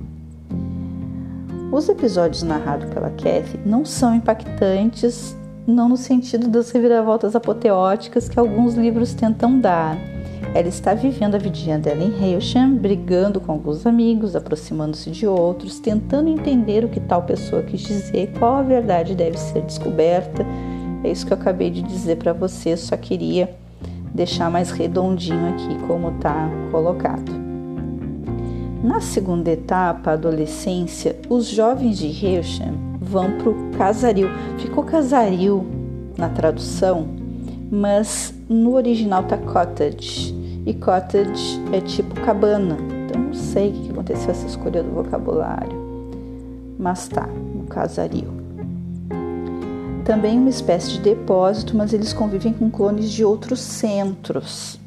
Os 1.72 1.90
episódios 1.90 2.44
narrados 2.44 2.88
pela 2.94 3.10
Kathy 3.10 3.60
não 3.66 3.84
são 3.84 4.14
impactantes, 4.14 5.36
não 5.66 5.90
no 5.90 5.98
sentido 5.98 6.50
das 6.50 6.70
reviravoltas 6.70 7.36
apoteóticas 7.36 8.30
que 8.30 8.40
alguns 8.40 8.76
livros 8.76 9.16
tentam 9.16 9.60
dar. 9.60 9.98
Ela 10.54 10.68
está 10.68 10.94
vivendo 10.94 11.36
a 11.36 11.38
vidinha 11.38 11.80
dela 11.80 12.04
em 12.04 12.14
Hailsham, 12.22 12.76
brigando 12.76 13.40
com 13.40 13.54
alguns 13.54 13.86
amigos, 13.86 14.36
aproximando-se 14.36 15.10
de 15.10 15.26
outros, 15.26 15.80
tentando 15.80 16.30
entender 16.30 16.84
o 16.84 16.90
que 16.90 17.00
tal 17.00 17.24
pessoa 17.24 17.64
quis 17.64 17.80
dizer, 17.80 18.34
qual 18.38 18.56
a 18.56 18.62
verdade 18.62 19.16
deve 19.16 19.38
ser 19.38 19.62
descoberta. 19.62 20.46
É 21.06 21.10
isso 21.10 21.26
que 21.26 21.32
eu 21.32 21.38
acabei 21.38 21.70
de 21.70 21.82
dizer 21.82 22.18
para 22.18 22.34
você, 22.34 22.76
só 22.76 22.98
queria 22.98 23.50
deixar 24.14 24.52
mais 24.52 24.72
redondinho 24.72 25.54
aqui 25.54 25.88
como 25.88 26.10
está 26.10 26.50
colocado. 26.70 27.32
Na 28.84 29.00
segunda 29.00 29.52
etapa, 29.52 30.12
a 30.12 30.14
adolescência, 30.14 31.16
os 31.30 31.48
jovens 31.48 31.98
de 31.98 32.08
Hailsham 32.08 32.74
vão 33.00 33.38
para 33.38 33.50
o 33.50 33.72
casaril. 33.78 34.28
Ficou 34.58 34.84
casaril 34.84 35.66
na 36.18 36.28
tradução, 36.28 37.08
mas 37.72 38.34
no 38.50 38.74
original 38.74 39.24
tá 39.24 39.38
cottage. 39.38 40.41
E 40.66 40.74
cottage 40.74 41.60
é 41.72 41.82
tipo 41.82 42.14
cabana. 42.22 42.78
Então 43.06 43.22
não 43.22 43.34
sei 43.34 43.70
o 43.70 43.74
que 43.74 43.90
aconteceu 43.92 44.32
essa 44.32 44.46
escolha 44.46 44.84
do 44.84 44.92
vocabulário. 44.92 45.78
Mas 46.78 47.08
tá, 47.08 47.28
no 47.28 47.64
casario. 47.66 48.42
Também 50.06 50.38
uma 50.38 50.50
espécie 50.50 50.92
de 50.94 51.00
depósito, 51.00 51.76
mas 51.76 51.94
eles 51.94 52.12
convivem 52.12 52.54
com 52.54 52.70
clones 52.70 53.10
de 53.12 53.24
outros 53.24 53.60
centros. 53.60 54.80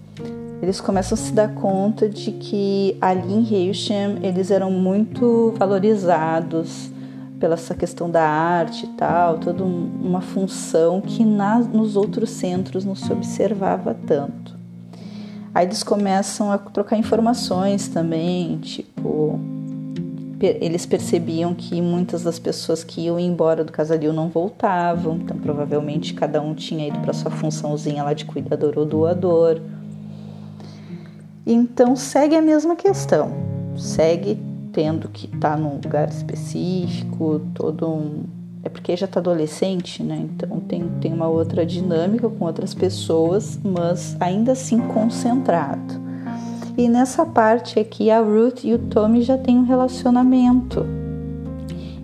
Eles 0.60 0.80
começam 0.80 1.14
a 1.14 1.18
se 1.18 1.32
dar 1.32 1.54
conta 1.54 2.08
de 2.08 2.32
que 2.32 2.96
ali 3.00 3.32
em 3.32 3.46
Hailsham 3.46 4.18
eles 4.22 4.50
eram 4.50 4.70
muito 4.70 5.54
valorizados, 5.58 6.90
pela 7.38 7.54
essa 7.54 7.74
questão 7.74 8.10
da 8.10 8.26
arte 8.26 8.86
e 8.86 8.88
tal, 8.90 9.38
toda 9.38 9.62
uma 9.62 10.20
função 10.20 11.00
que 11.00 11.24
na, 11.24 11.58
nos 11.58 11.96
outros 11.96 12.30
centros 12.30 12.84
não 12.84 12.94
se 12.94 13.12
observava 13.12 13.94
tanto. 14.06 14.56
Aí 15.54 15.66
eles 15.66 15.82
começam 15.82 16.50
a 16.50 16.58
trocar 16.58 16.96
informações 16.96 17.86
também, 17.86 18.58
tipo, 18.58 19.38
eles 20.40 20.84
percebiam 20.84 21.54
que 21.54 21.80
muitas 21.80 22.22
das 22.22 22.38
pessoas 22.38 22.82
que 22.82 23.02
iam 23.02 23.18
embora 23.18 23.64
do 23.64 23.72
casalio 23.72 24.12
não 24.12 24.28
voltavam, 24.28 25.16
então 25.16 25.36
provavelmente 25.38 26.12
cada 26.12 26.42
um 26.42 26.54
tinha 26.54 26.88
ido 26.88 26.98
para 27.00 27.12
sua 27.12 27.30
funçãozinha 27.30 28.02
lá 28.02 28.12
de 28.12 28.24
cuidador 28.24 28.74
ou 28.76 28.84
doador. 28.84 29.60
Então 31.46 31.94
segue 31.94 32.34
a 32.34 32.42
mesma 32.42 32.74
questão, 32.74 33.30
segue 33.76 34.38
tendo 34.72 35.08
que 35.08 35.26
estar 35.26 35.52
tá 35.52 35.56
num 35.56 35.74
lugar 35.74 36.08
específico, 36.08 37.40
todo 37.54 37.88
um. 37.88 38.24
É 38.64 38.68
porque 38.70 38.96
já 38.96 39.04
está 39.04 39.20
adolescente, 39.20 40.02
né? 40.02 40.24
Então 40.24 40.58
tem, 40.60 40.88
tem 41.00 41.12
uma 41.12 41.28
outra 41.28 41.66
dinâmica 41.66 42.28
com 42.30 42.46
outras 42.46 42.72
pessoas, 42.72 43.58
mas 43.62 44.16
ainda 44.18 44.52
assim 44.52 44.78
concentrado. 44.88 46.02
E 46.76 46.88
nessa 46.88 47.26
parte 47.26 47.78
aqui, 47.78 48.10
a 48.10 48.20
Ruth 48.20 48.64
e 48.64 48.72
o 48.72 48.78
Tommy 48.78 49.22
já 49.22 49.36
têm 49.36 49.58
um 49.58 49.64
relacionamento. 49.64 50.84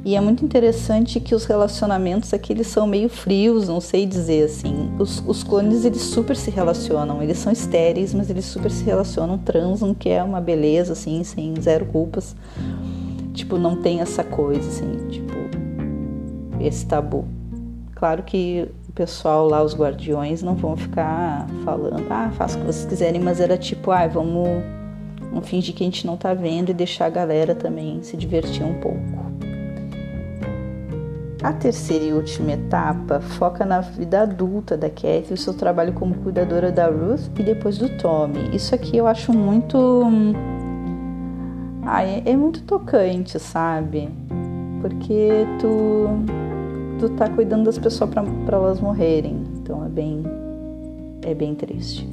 E 0.05 0.15
é 0.15 0.21
muito 0.21 0.45
interessante 0.45 1.19
que 1.19 1.35
os 1.35 1.45
relacionamentos 1.45 2.33
aqui 2.33 2.53
eles 2.53 2.67
são 2.69 2.87
meio 2.87 3.09
frios, 3.09 3.69
não 3.69 3.81
sei 3.81 4.07
dizer 4.07 4.45
assim. 4.45 4.91
Os, 4.99 5.23
os 5.27 5.43
clones 5.43 5.85
eles 5.85 6.03
super 6.03 6.37
se 6.37 6.51
relacionam, 6.51 7.23
eles 7.23 7.39
são 7.39 7.53
estéreis, 7.53 8.15
mas 8.15 8.31
eles 8.31 8.45
super 8.45 8.71
se 8.71 8.85
relacionam, 8.85 9.37
transam, 9.39 9.93
que 9.95 10.09
é 10.09 10.23
uma 10.23 10.41
beleza 10.41 10.93
assim, 10.93 11.25
sem 11.25 11.55
zero 11.61 11.87
culpas. 11.87 12.37
Tipo, 13.35 13.59
não 13.59 13.77
tem 13.77 14.01
essa 14.01 14.25
coisa 14.25 14.67
assim, 14.67 15.09
tipo, 15.09 15.35
esse 16.61 16.87
tabu. 16.87 17.27
Claro 17.95 18.23
que 18.23 18.69
o 18.89 18.93
pessoal 18.93 19.47
lá, 19.47 19.63
os 19.63 19.75
guardiões, 19.75 20.43
não 20.43 20.55
vão 20.55 20.77
ficar 20.77 21.47
falando, 21.65 22.07
ah, 22.11 22.31
faça 22.33 22.57
o 22.57 22.61
que 22.61 22.67
vocês 22.67 22.87
quiserem, 22.87 23.21
mas 23.21 23.41
era 23.41 23.57
tipo, 23.57 23.91
ah, 23.91 24.07
vamos, 24.07 24.49
vamos 25.31 25.49
fingir 25.49 25.75
que 25.75 25.85
a 25.85 25.87
gente 25.87 26.07
não 26.07 26.17
tá 26.17 26.35
vendo 26.35 26.71
e 26.71 26.75
deixar 26.75 27.07
a 27.07 27.11
galera 27.11 27.55
também 27.55 28.03
se 28.03 28.17
divertir 28.17 28.65
um 28.65 28.81
pouco. 28.81 29.21
A 31.43 31.55
terceira 31.55 32.05
e 32.05 32.13
última 32.13 32.53
etapa 32.53 33.19
foca 33.19 33.65
na 33.65 33.81
vida 33.81 34.23
adulta 34.23 34.77
da 34.77 34.91
Kathy 34.91 35.33
o 35.33 35.37
seu 35.39 35.55
trabalho 35.55 35.95
como 35.95 36.15
cuidadora 36.17 36.71
da 36.71 36.87
Ruth 36.87 37.31
e 37.39 37.43
depois 37.43 37.79
do 37.79 37.89
Tommy. 37.97 38.55
Isso 38.55 38.75
aqui 38.75 38.99
eu 38.99 39.07
acho 39.07 39.33
muito. 39.33 40.05
Ai, 41.83 42.23
é 42.27 42.37
muito 42.37 42.63
tocante, 42.65 43.39
sabe? 43.39 44.11
Porque 44.83 45.47
tu, 45.59 46.09
tu 47.01 47.09
tá 47.09 47.29
cuidando 47.29 47.65
das 47.65 47.79
pessoas 47.79 48.11
para 48.11 48.57
elas 48.57 48.79
morrerem. 48.81 49.43
Então 49.57 49.85
é 49.85 49.89
bem, 49.89 50.23
é 51.23 51.35
bem 51.35 51.55
triste. 51.55 52.07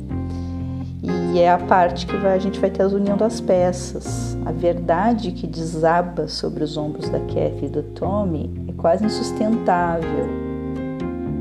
E 1.04 1.40
é 1.40 1.52
a 1.52 1.58
parte 1.58 2.08
que 2.08 2.16
vai, 2.18 2.34
a 2.34 2.40
gente 2.40 2.60
vai 2.60 2.70
ter 2.70 2.84
a 2.84 2.88
união 2.88 3.18
das 3.18 3.42
peças. 3.42 4.38
A 4.46 4.52
verdade 4.52 5.32
que 5.32 5.46
desaba 5.46 6.28
sobre 6.28 6.64
os 6.64 6.78
ombros 6.78 7.10
da 7.10 7.20
Kathy 7.20 7.66
e 7.66 7.70
do 7.70 7.84
Tommy 7.84 8.50
é 8.68 8.72
quase 8.74 9.06
insustentável. 9.06 10.28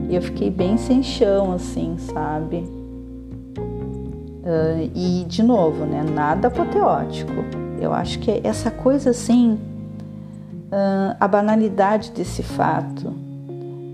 E 0.09 0.14
eu 0.14 0.22
fiquei 0.22 0.50
bem 0.50 0.76
sem 0.76 1.02
chão, 1.02 1.52
assim, 1.52 1.96
sabe? 1.98 2.68
Uh, 4.44 4.90
e, 4.94 5.24
de 5.24 5.42
novo, 5.42 5.85
né? 5.85 6.04
Nada 6.04 6.48
apoteótico. 6.48 7.32
Eu 7.80 7.92
acho 7.92 8.18
que 8.20 8.40
essa 8.44 8.70
coisa, 8.70 9.11
assim, 9.11 9.59
uh, 10.66 11.16
a 11.18 11.26
banalidade 11.26 12.12
desse 12.12 12.42
fato 12.42 13.25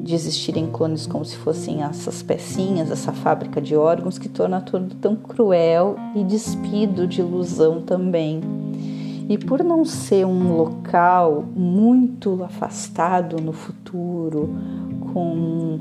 de 0.03 0.15
existirem 0.15 0.67
clones 0.67 1.07
como 1.07 1.25
se 1.25 1.37
fossem 1.37 1.83
essas 1.83 2.23
pecinhas, 2.23 2.91
essa 2.91 3.13
fábrica 3.13 3.61
de 3.61 3.77
órgãos 3.77 4.19
que 4.19 4.29
torna 4.29 4.61
tudo 4.61 4.97
tão 4.97 5.15
cruel 5.15 5.97
e 6.17 6.25
despido 6.25 7.07
de 7.07 7.21
ilusão 7.21 7.81
também. 7.81 8.41
E 9.29 9.39
por 9.39 9.63
não 9.63 9.85
ser 9.85 10.27
um 10.27 10.57
local 10.57 11.45
muito 11.55 12.43
afastado 12.43 13.41
no 13.41 13.53
futuro, 13.53 14.53
com 15.13 15.79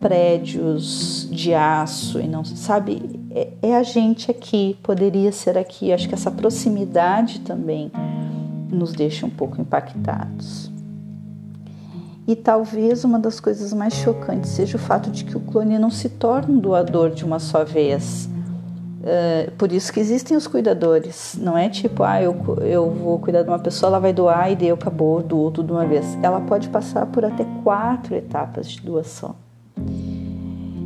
prédios 0.00 1.28
de 1.30 1.52
aço 1.52 2.20
e 2.20 2.26
não 2.26 2.44
sabe, 2.44 3.20
é, 3.30 3.48
é 3.60 3.76
a 3.76 3.82
gente 3.82 4.30
aqui, 4.30 4.78
poderia 4.82 5.30
ser 5.30 5.58
aqui. 5.58 5.92
Acho 5.92 6.08
que 6.08 6.14
essa 6.14 6.30
proximidade 6.30 7.40
também 7.40 7.90
nos 8.70 8.92
deixa 8.92 9.26
um 9.26 9.30
pouco 9.30 9.60
impactados. 9.60 10.70
E 12.28 12.36
talvez 12.36 13.04
uma 13.04 13.18
das 13.18 13.40
coisas 13.40 13.72
mais 13.72 13.94
chocantes 13.94 14.50
seja 14.50 14.76
o 14.76 14.78
fato 14.78 15.10
de 15.10 15.24
que 15.24 15.34
o 15.34 15.40
clone 15.40 15.78
não 15.78 15.90
se 15.90 16.10
torna 16.10 16.52
um 16.52 16.58
doador 16.58 17.08
de 17.08 17.24
uma 17.24 17.38
só 17.38 17.64
vez. 17.64 18.28
Uh, 18.98 19.50
por 19.52 19.72
isso 19.72 19.90
que 19.90 19.98
existem 19.98 20.36
os 20.36 20.46
cuidadores. 20.46 21.38
Não 21.40 21.56
é 21.56 21.70
tipo, 21.70 22.02
ah, 22.02 22.20
eu, 22.22 22.36
eu 22.60 22.90
vou 22.90 23.18
cuidar 23.18 23.44
de 23.44 23.48
uma 23.48 23.58
pessoa, 23.58 23.88
ela 23.88 23.98
vai 23.98 24.12
doar 24.12 24.52
e 24.52 24.56
daí 24.56 24.70
acabou, 24.70 25.22
doou 25.22 25.50
tudo 25.50 25.68
de 25.68 25.72
uma 25.72 25.86
vez. 25.86 26.18
Ela 26.22 26.38
pode 26.42 26.68
passar 26.68 27.06
por 27.06 27.24
até 27.24 27.46
quatro 27.64 28.14
etapas 28.14 28.68
de 28.68 28.82
doação. 28.82 29.34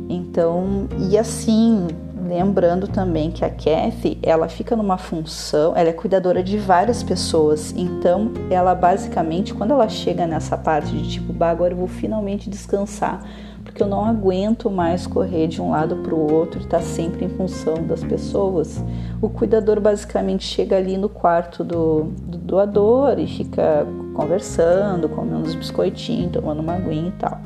Então, 0.07 0.87
e 1.09 1.17
assim, 1.17 1.87
Lembrando 2.25 2.87
também 2.87 3.29
que 3.31 3.43
a 3.43 3.49
Kathy, 3.49 4.17
ela 4.23 4.47
fica 4.47 4.77
numa 4.77 4.97
função, 4.97 5.75
ela 5.75 5.89
é 5.89 5.93
cuidadora 5.93 6.41
de 6.41 6.57
várias 6.57 7.03
pessoas. 7.03 7.73
Então, 7.75 8.31
ela 8.49 8.73
basicamente, 8.73 9.53
quando 9.53 9.71
ela 9.71 9.89
chega 9.89 10.25
nessa 10.25 10.57
parte 10.57 10.91
de 10.97 11.11
tipo, 11.11 11.33
bah, 11.33 11.49
agora 11.49 11.73
eu 11.73 11.77
vou 11.77 11.87
finalmente 11.87 12.49
descansar, 12.49 13.21
porque 13.65 13.83
eu 13.83 13.87
não 13.87 14.05
aguento 14.05 14.69
mais 14.69 15.05
correr 15.05 15.47
de 15.47 15.61
um 15.61 15.71
lado 15.71 15.97
para 15.97 16.15
o 16.15 16.31
outro 16.31 16.61
e 16.61 16.65
tá 16.65 16.79
sempre 16.79 17.25
em 17.25 17.29
função 17.29 17.75
das 17.85 18.01
pessoas. 18.01 18.81
O 19.21 19.27
cuidador 19.27 19.81
basicamente 19.81 20.45
chega 20.45 20.77
ali 20.77 20.97
no 20.97 21.09
quarto 21.09 21.61
do, 21.61 22.03
do 22.25 22.37
doador 22.37 23.19
e 23.19 23.27
fica 23.27 23.85
conversando, 24.13 25.09
comendo 25.09 25.39
uns 25.39 25.55
biscoitinhos, 25.55 26.31
tomando 26.31 26.61
uma 26.61 26.75
aguinha 26.75 27.09
e 27.09 27.19
tal. 27.19 27.41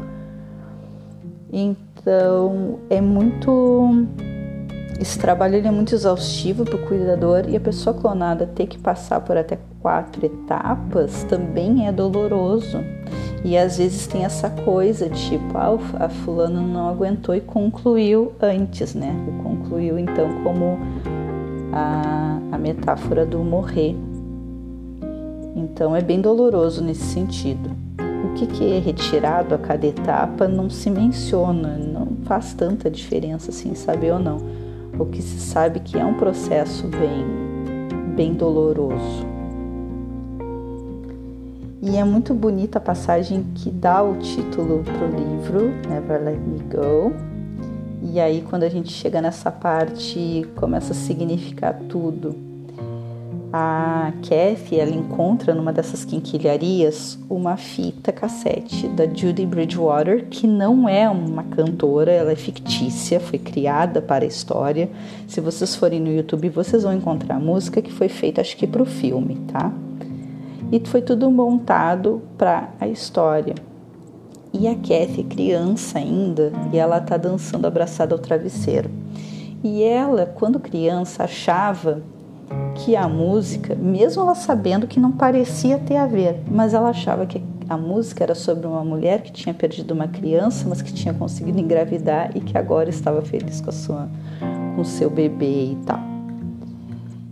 Então, 1.52 2.80
é 2.90 3.02
muito 3.02 4.06
esse 5.00 5.20
trabalho 5.20 5.56
é 5.56 5.72
muito 5.72 5.94
exaustivo 5.94 6.66
para 6.66 6.76
o 6.76 6.88
cuidador 6.88 7.46
e 7.48 7.56
a 7.56 7.60
pessoa 7.60 7.94
clonada 7.94 8.48
ter 8.48 8.66
que 8.66 8.80
passar 8.80 9.22
por 9.22 9.38
até 9.38 9.60
quatro 9.80 10.26
etapas 10.26 11.24
também 11.24 11.88
é 11.88 11.92
doloroso. 11.92 12.80
E 13.46 13.56
às 13.56 13.78
vezes 13.78 14.08
tem 14.08 14.26
essa 14.26 14.50
coisa 14.50 15.08
tipo, 15.10 15.56
ah, 15.56 15.78
a 16.00 16.10
fulana 16.10 16.60
não 16.60 16.90
aguentou 16.90 17.36
e 17.36 17.42
concluiu 17.42 18.34
antes, 18.42 18.96
né? 18.96 19.16
concluiu 19.44 20.00
então 20.00 20.28
como 20.44 20.80
a, 21.72 22.40
a 22.52 22.58
metáfora 22.58 23.24
do 23.24 23.38
morrer. 23.40 23.96
Então 25.56 25.96
é 25.96 26.02
bem 26.02 26.20
doloroso 26.20 26.84
nesse 26.84 27.04
sentido. 27.04 27.70
O 28.26 28.34
que, 28.34 28.48
que 28.48 28.74
é 28.74 28.80
retirado 28.80 29.54
a 29.54 29.58
cada 29.60 29.86
etapa 29.86 30.48
não 30.48 30.70
se 30.72 30.90
menciona, 30.90 31.78
não 31.78 32.08
faz 32.26 32.54
tanta 32.56 32.90
diferença 32.90 33.52
assim, 33.52 33.76
saber 33.76 34.12
ou 34.12 34.20
não 34.20 34.67
o 35.00 35.06
que 35.06 35.22
se 35.22 35.40
sabe 35.40 35.80
que 35.80 35.98
é 35.98 36.06
um 36.06 36.16
processo 36.16 36.88
bem, 36.88 37.26
bem 38.16 38.34
doloroso. 38.34 39.26
E 41.82 41.96
é 41.96 42.04
muito 42.04 42.34
bonita 42.34 42.80
a 42.80 42.82
passagem 42.82 43.46
que 43.56 43.70
dá 43.70 44.02
o 44.02 44.18
título 44.18 44.84
para 44.84 45.06
o 45.06 45.10
livro, 45.10 45.72
Never 45.88 46.24
Let 46.24 46.40
Me 46.40 46.60
Go. 46.60 47.14
E 48.02 48.20
aí, 48.20 48.44
quando 48.50 48.64
a 48.64 48.70
gente 48.70 48.92
chega 48.92 49.22
nessa 49.22 49.52
parte, 49.52 50.48
começa 50.56 50.94
a 50.94 50.96
significar 50.96 51.74
tudo 51.88 52.47
a 53.52 54.12
Kathy 54.22 54.80
ela 54.80 54.92
encontra 54.92 55.54
numa 55.54 55.72
dessas 55.72 56.04
quinquilharias 56.04 57.18
uma 57.30 57.56
fita 57.56 58.12
cassete 58.12 58.88
da 58.90 59.06
Judy 59.06 59.46
Bridgewater, 59.46 60.28
que 60.30 60.46
não 60.46 60.88
é 60.88 61.10
uma 61.10 61.44
cantora, 61.44 62.12
ela 62.12 62.32
é 62.32 62.36
fictícia, 62.36 63.20
foi 63.20 63.40
criada 63.40 64.02
para 64.02 64.26
a 64.26 64.28
história. 64.28 64.90
Se 65.28 65.40
vocês 65.40 65.76
forem 65.76 66.00
no 66.00 66.12
YouTube, 66.12 66.50
vocês 66.50 66.84
vão 66.84 66.94
encontrar 66.94 67.36
a 67.36 67.40
música 67.40 67.82
que 67.82 67.92
foi 67.92 68.10
feita, 68.10 68.42
acho 68.42 68.58
que 68.58 68.68
para 68.68 68.84
o 68.84 68.86
filme, 68.86 69.38
tá? 69.52 69.72
E 70.72 70.82
foi 70.86 71.02
tudo 71.02 71.32
montado 71.32 72.22
para 72.38 72.70
a 72.80 72.88
história. 72.88 73.56
E 74.54 74.68
a 74.68 74.76
Kathy, 74.76 75.24
criança 75.24 76.00
ainda, 76.00 76.52
e 76.74 76.78
ela 76.78 77.00
tá 77.00 77.16
dançando 77.16 77.66
abraçada 77.66 78.14
ao 78.14 78.20
travesseiro. 78.20 78.90
E 79.64 79.84
ela, 79.84 80.26
quando 80.26 80.60
criança, 80.60 81.24
achava 81.24 82.02
que 82.76 82.96
a 82.96 83.08
música, 83.08 83.76
mesmo 83.76 84.22
ela 84.22 84.36
sabendo 84.36 84.88
que 84.88 85.00
não 85.00 85.12
parecia 85.12 85.78
ter 85.78 85.98
a 85.98 86.06
ver, 86.06 86.42
mas 86.50 86.74
ela 86.74 86.90
achava 86.90 87.26
que 87.26 87.42
a 87.70 87.76
música 87.76 88.24
era 88.24 88.36
sobre 88.36 88.66
uma 88.66 88.84
mulher 88.84 89.22
que 89.22 89.32
tinha 89.32 89.54
perdido 89.54 89.94
uma 89.94 90.08
criança, 90.08 90.66
mas 90.70 90.82
que 90.82 90.94
tinha 90.94 91.14
conseguido 91.14 91.60
engravidar 91.60 92.32
e 92.36 92.40
que 92.40 92.58
agora 92.58 92.90
estava 92.90 93.22
feliz 93.22 93.60
com 93.60 93.70
a 93.70 93.74
sua 93.74 94.10
com 94.76 94.84
seu 94.84 95.10
bebê 95.10 95.72
e 95.72 95.78
tal. 95.86 96.00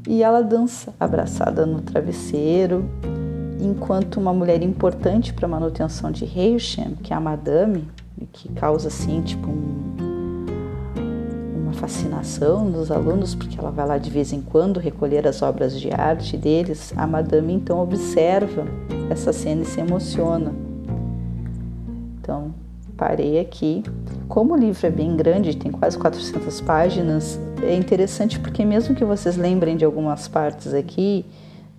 E 0.08 0.23
ela 0.23 0.41
dança 0.41 0.93
abraçada 0.99 1.65
no 1.65 1.80
travesseiro, 1.82 2.89
enquanto 3.62 4.19
uma 4.19 4.34
mulher 4.34 4.62
importante 4.63 5.32
para 5.32 5.45
a 5.45 5.49
manutenção 5.49 6.12
de 6.12 6.25
Heilsham, 6.25 6.95
que 7.01 7.13
é 7.13 7.15
a 7.15 7.19
madame, 7.19 7.88
que 8.34 8.49
causa 8.49 8.88
assim 8.88 9.21
tipo 9.21 9.47
um 9.47 9.95
fascinação 11.76 12.70
dos 12.70 12.90
alunos, 12.90 13.36
porque 13.36 13.60
ela 13.60 13.72
vai 13.72 13.86
lá 13.88 13.98
de 13.98 14.10
vez 14.10 14.34
em 14.34 14.42
quando 14.42 14.80
recolher 14.80 15.28
as 15.28 15.42
obras 15.42 15.80
de 15.80 15.94
arte 15.94 16.36
deles, 16.36 16.94
a 16.98 17.06
madame 17.06 17.54
então 17.54 17.80
observa 17.80 18.66
essa 19.10 19.32
cena 19.32 19.62
e 19.62 19.66
se 19.66 19.80
emociona. 19.80 20.54
Então, 22.20 22.54
parei 22.98 23.40
aqui. 23.40 23.84
Como 24.28 24.54
o 24.54 24.58
livro 24.58 24.88
é 24.88 24.90
bem 24.90 25.16
grande, 25.16 25.56
tem 25.56 25.72
quase 25.72 25.98
400 25.98 26.62
páginas, 26.62 27.40
é 27.62 27.76
interessante 27.76 28.40
porque 28.40 28.66
mesmo 28.66 28.96
que 28.96 29.06
vocês 29.06 29.38
lembrem 29.38 29.78
de 29.78 29.86
algumas 29.86 30.28
partes 30.28 30.74
aqui, 30.74 31.26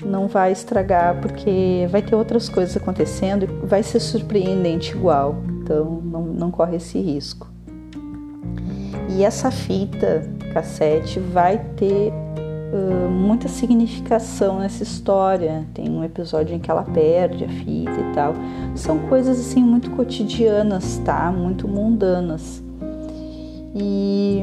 não 0.05 0.29
vai 0.29 0.53
estragar 0.53 1.21
porque 1.21 1.89
vai 1.91 2.03
ter 2.03 2.15
outras 2.15 2.49
coisas 2.49 2.77
acontecendo 2.77 3.45
e 3.45 3.67
vai 3.67 3.83
ser 3.83 4.01
surpreendente 4.01 4.93
igual. 4.93 5.37
Então, 5.63 6.01
não, 6.05 6.23
não 6.23 6.51
corre 6.51 6.77
esse 6.77 7.01
risco. 7.01 7.56
E 9.09 9.23
essa 9.23 9.51
fita 9.51 10.29
cassete 10.53 11.21
vai 11.21 11.59
ter 11.77 12.12
uh, 12.73 13.11
muita 13.11 13.49
significação 13.49 14.59
nessa 14.59 14.83
história. 14.83 15.64
Tem 15.73 15.88
um 15.88 16.03
episódio 16.03 16.55
em 16.55 16.59
que 16.59 16.71
ela 16.71 16.83
perde 16.83 17.45
a 17.45 17.49
fita 17.49 18.01
e 18.01 18.14
tal. 18.14 18.35
São 18.75 18.99
coisas 19.01 19.38
assim 19.38 19.62
muito 19.62 19.90
cotidianas, 19.90 20.99
tá? 21.05 21.31
Muito 21.31 21.69
mundanas. 21.69 22.62
E 23.75 24.42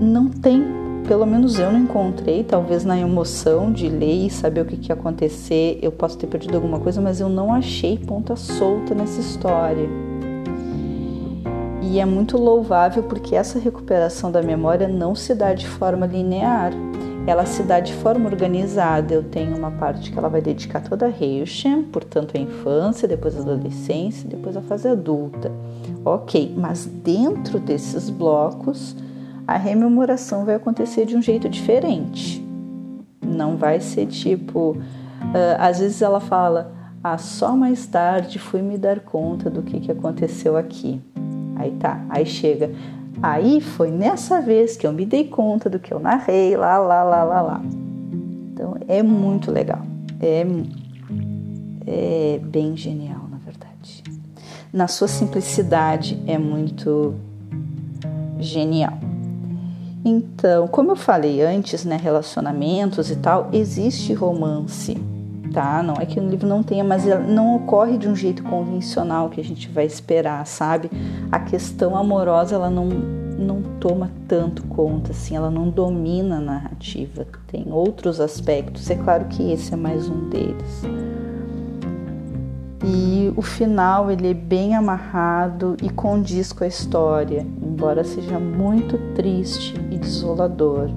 não 0.00 0.28
tem, 0.28 0.62
pelo 1.08 1.24
menos 1.26 1.58
eu 1.58 1.72
não 1.72 1.80
encontrei, 1.80 2.44
talvez 2.44 2.84
na 2.84 2.98
emoção 2.98 3.72
de 3.72 3.88
ler 3.88 4.26
e 4.26 4.30
saber 4.30 4.60
o 4.60 4.64
que, 4.66 4.76
que 4.76 4.90
ia 4.90 4.94
acontecer, 4.94 5.78
eu 5.80 5.90
posso 5.90 6.18
ter 6.18 6.26
perdido 6.26 6.56
alguma 6.56 6.78
coisa, 6.78 7.00
mas 7.00 7.20
eu 7.20 7.28
não 7.28 7.52
achei 7.52 7.96
ponta 7.98 8.36
solta 8.36 8.94
nessa 8.94 9.20
história. 9.20 10.11
E 11.92 12.00
é 12.00 12.06
muito 12.06 12.38
louvável 12.38 13.02
porque 13.02 13.36
essa 13.36 13.58
recuperação 13.58 14.32
da 14.32 14.40
memória 14.40 14.88
não 14.88 15.14
se 15.14 15.34
dá 15.34 15.52
de 15.52 15.68
forma 15.68 16.06
linear, 16.06 16.72
ela 17.26 17.44
se 17.44 17.62
dá 17.62 17.80
de 17.80 17.92
forma 17.92 18.30
organizada. 18.30 19.12
Eu 19.12 19.22
tenho 19.22 19.54
uma 19.54 19.70
parte 19.72 20.10
que 20.10 20.18
ela 20.18 20.30
vai 20.30 20.40
dedicar 20.40 20.80
toda 20.80 21.04
a 21.04 21.10
Heilchen, 21.10 21.82
portanto 21.82 22.34
a 22.34 22.40
infância, 22.40 23.06
depois 23.06 23.36
a 23.36 23.40
adolescência, 23.40 24.26
depois 24.26 24.56
a 24.56 24.62
fase 24.62 24.88
adulta. 24.88 25.52
Ok, 26.02 26.54
mas 26.56 26.86
dentro 26.86 27.60
desses 27.60 28.08
blocos 28.08 28.96
a 29.46 29.58
rememoração 29.58 30.46
vai 30.46 30.54
acontecer 30.54 31.04
de 31.04 31.14
um 31.14 31.20
jeito 31.20 31.46
diferente. 31.46 32.42
Não 33.20 33.58
vai 33.58 33.80
ser 33.80 34.06
tipo, 34.06 34.70
uh, 34.70 35.58
às 35.58 35.78
vezes 35.78 36.00
ela 36.00 36.20
fala, 36.20 36.72
ah, 37.04 37.18
só 37.18 37.54
mais 37.54 37.86
tarde 37.86 38.38
fui 38.38 38.62
me 38.62 38.78
dar 38.78 39.00
conta 39.00 39.50
do 39.50 39.62
que, 39.62 39.78
que 39.78 39.92
aconteceu 39.92 40.56
aqui. 40.56 40.98
Aí 41.56 41.70
tá, 41.72 42.04
aí 42.08 42.26
chega. 42.26 42.70
Aí 43.22 43.60
foi 43.60 43.90
nessa 43.90 44.40
vez 44.40 44.76
que 44.76 44.86
eu 44.86 44.92
me 44.92 45.04
dei 45.04 45.24
conta 45.24 45.68
do 45.70 45.78
que 45.78 45.92
eu 45.92 46.00
narrei, 46.00 46.56
lá, 46.56 46.78
lá, 46.78 47.02
lá, 47.02 47.22
lá, 47.22 47.40
lá. 47.40 47.62
Então 48.52 48.76
é 48.88 49.02
muito 49.02 49.50
legal. 49.50 49.82
É, 50.20 50.46
é 51.86 52.40
bem 52.42 52.76
genial, 52.76 53.28
na 53.30 53.38
verdade. 53.38 54.02
Na 54.72 54.88
sua 54.88 55.08
simplicidade 55.08 56.20
é 56.26 56.38
muito 56.38 57.14
genial. 58.38 58.98
Então, 60.04 60.66
como 60.66 60.90
eu 60.92 60.96
falei 60.96 61.42
antes, 61.42 61.84
né, 61.84 61.96
relacionamentos 61.96 63.10
e 63.10 63.16
tal, 63.16 63.48
existe 63.52 64.12
romance, 64.12 65.00
tá? 65.52 65.82
Não 65.82 65.94
é 65.94 66.06
que 66.06 66.18
o 66.18 66.28
livro 66.28 66.46
não 66.46 66.62
tenha, 66.62 66.82
mas 66.82 67.04
não 67.28 67.56
ocorre 67.56 67.98
de 67.98 68.08
um 68.08 68.16
jeito 68.16 68.42
convencional 68.42 69.28
que 69.28 69.40
a 69.40 69.44
gente 69.44 69.68
vai 69.68 69.84
esperar, 69.84 70.46
sabe? 70.46 70.90
A 71.30 71.38
questão 71.38 71.96
amorosa, 71.96 72.54
ela 72.54 72.70
não 72.70 73.22
não 73.42 73.60
toma 73.80 74.10
tanto 74.28 74.62
conta, 74.64 75.10
assim, 75.10 75.34
ela 75.34 75.50
não 75.50 75.68
domina 75.68 76.36
a 76.36 76.40
narrativa. 76.40 77.26
Tem 77.48 77.66
outros 77.70 78.20
aspectos, 78.20 78.88
é 78.88 78.94
claro 78.94 79.24
que 79.24 79.50
esse 79.50 79.74
é 79.74 79.76
mais 79.76 80.08
um 80.08 80.28
deles. 80.28 80.82
E 82.84 83.32
o 83.36 83.42
final 83.42 84.10
ele 84.10 84.30
é 84.30 84.34
bem 84.34 84.74
amarrado 84.74 85.76
e 85.82 85.88
condiz 85.88 86.52
com 86.52 86.64
a 86.64 86.66
história, 86.66 87.46
embora 87.62 88.02
seja 88.02 88.38
muito 88.38 88.98
triste 89.14 89.74
e 89.90 89.98
desolador. 89.98 90.90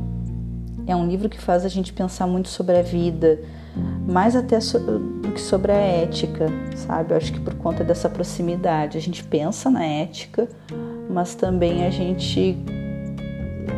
É 0.87 0.95
um 0.95 1.07
livro 1.07 1.29
que 1.29 1.39
faz 1.39 1.63
a 1.63 1.69
gente 1.69 1.93
pensar 1.93 2.25
muito 2.25 2.49
sobre 2.49 2.77
a 2.77 2.81
vida, 2.81 3.39
mais 4.07 4.35
até 4.35 4.59
do 4.59 5.31
que 5.33 5.41
sobre 5.41 5.71
a 5.71 5.75
ética, 5.75 6.47
sabe? 6.75 7.13
Eu 7.13 7.17
acho 7.17 7.33
que 7.33 7.39
por 7.39 7.53
conta 7.55 7.83
dessa 7.83 8.09
proximidade, 8.09 8.97
a 8.97 9.01
gente 9.01 9.23
pensa 9.23 9.69
na 9.69 9.83
ética, 9.83 10.47
mas 11.09 11.35
também 11.35 11.85
a 11.85 11.89
gente 11.89 12.57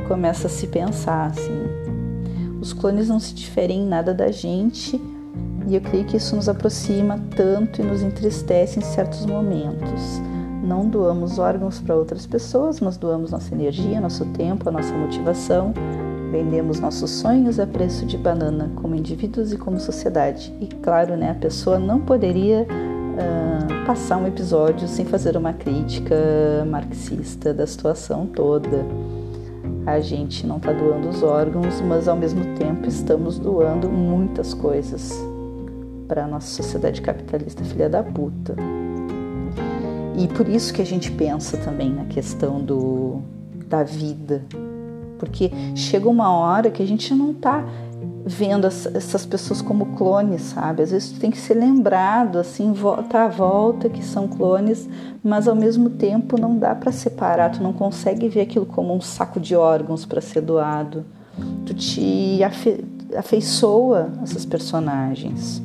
começa 0.08 0.48
a 0.48 0.50
se 0.50 0.68
pensar 0.68 1.28
assim. 1.28 1.64
Os 2.62 2.74
clones 2.74 3.08
não 3.10 3.20
se 3.20 3.34
diferem 3.34 3.82
em 3.82 3.88
nada 3.88 4.14
da 4.14 4.32
gente 4.32 5.00
e 5.68 5.76
eu 5.76 5.82
creio 5.82 6.06
que 6.06 6.18
isso 6.18 6.36
nos 6.36 6.48
aproxima 6.48 7.20
tanto 7.36 7.82
e 7.82 7.86
nos 7.86 8.02
entristece 8.02 8.80
em 8.80 8.82
certos 8.82 9.26
momentos. 9.26 10.22
Não 10.64 10.88
doamos 10.88 11.40
órgãos 11.40 11.80
para 11.80 11.96
outras 11.96 12.26
pessoas, 12.26 12.80
mas 12.80 12.98
doamos 12.98 13.32
nossa 13.32 13.54
energia, 13.54 14.02
nosso 14.02 14.26
tempo, 14.28 14.68
a 14.68 14.72
nossa 14.72 14.94
motivação. 14.94 15.74
Vendemos 16.32 16.80
nossos 16.80 17.10
sonhos 17.12 17.60
a 17.60 17.66
preço 17.66 18.06
de 18.06 18.18
banana, 18.18 18.70
como 18.76 18.96
indivíduos 18.96 19.54
e 19.54 19.58
como 19.58 19.80
sociedade. 19.80 20.54
E 20.60 20.68
claro, 20.68 21.16
né, 21.16 21.32
a 21.32 21.36
pessoa 21.36 21.80
não 21.80 22.02
poderia 22.02 22.64
uh, 22.64 23.86
passar 23.86 24.18
um 24.18 24.28
episódio 24.28 24.88
sem 24.88 25.06
fazer 25.06 25.38
uma 25.38 25.54
crítica 25.54 26.16
marxista 26.70 27.54
da 27.54 27.66
situação 27.66 28.26
toda. 28.26 28.86
A 29.86 30.02
gente 30.02 30.46
não 30.46 30.58
está 30.58 30.74
doando 30.74 31.08
os 31.08 31.24
órgãos, 31.24 31.80
mas 31.80 32.10
ao 32.10 32.18
mesmo 32.18 32.44
tempo 32.56 32.88
estamos 32.90 33.40
doando 33.40 33.90
muitas 33.90 34.54
coisas 34.54 35.14
para 36.10 36.26
a 36.26 36.28
nossa 36.28 36.48
sociedade 36.48 37.02
capitalista 37.02 37.64
filha 37.64 37.90
da 37.90 38.04
puta. 38.04 38.56
E 40.18 40.28
por 40.28 40.50
isso 40.50 40.74
que 40.74 40.82
a 40.82 40.86
gente 40.86 41.12
pensa 41.12 41.58
também 41.58 41.94
na 41.94 42.06
questão 42.06 42.60
do, 42.60 43.22
da 43.68 43.84
vida, 43.84 44.44
porque 45.18 45.52
chega 45.76 46.08
uma 46.08 46.32
hora 46.32 46.70
que 46.70 46.82
a 46.82 46.88
gente 46.88 47.14
não 47.14 47.32
está 47.32 47.64
vendo 48.28 48.68
essas 48.68 49.26
pessoas 49.26 49.62
como 49.62 49.96
clones, 49.96 50.42
sabe? 50.42 50.84
Às 50.84 50.92
vezes 50.92 51.12
tu 51.14 51.20
tem 51.20 51.32
que 51.32 51.38
ser 51.38 51.54
lembrado, 51.54 52.38
assim, 52.38 52.74
volta 52.74 53.24
à 53.24 53.28
volta 53.30 53.88
que 53.88 54.04
são 54.04 54.28
clones, 54.28 54.88
mas 55.24 55.48
ao 55.48 55.56
mesmo 55.56 55.90
tempo 55.90 56.40
não 56.40 56.58
dá 56.58 56.76
para 56.76 56.92
separar, 56.92 57.52
tu 57.52 57.64
não 57.64 57.72
consegue 57.72 58.28
ver 58.28 58.42
aquilo 58.42 58.66
como 58.66 58.94
um 58.94 59.00
saco 59.00 59.40
de 59.40 59.56
órgãos 59.56 60.06
para 60.06 60.20
ser 60.20 60.42
doado. 60.42 61.06
Tu 61.66 61.74
te 61.74 62.44
afe 62.44 62.84
afeiçoa 63.16 64.12
essas 64.22 64.46
personagens. 64.46 65.62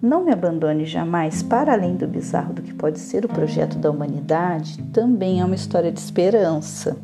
Não 0.00 0.24
me 0.24 0.32
abandone 0.32 0.86
jamais 0.86 1.42
para 1.42 1.74
além 1.74 1.94
do 1.94 2.08
bizarro 2.08 2.54
do 2.54 2.62
que 2.62 2.72
pode 2.72 2.98
ser 2.98 3.26
o 3.26 3.28
projeto 3.28 3.76
da 3.76 3.90
humanidade, 3.90 4.82
também 4.84 5.40
é 5.40 5.44
uma 5.44 5.54
história 5.54 5.92
de 5.92 6.00
esperança. 6.00 6.96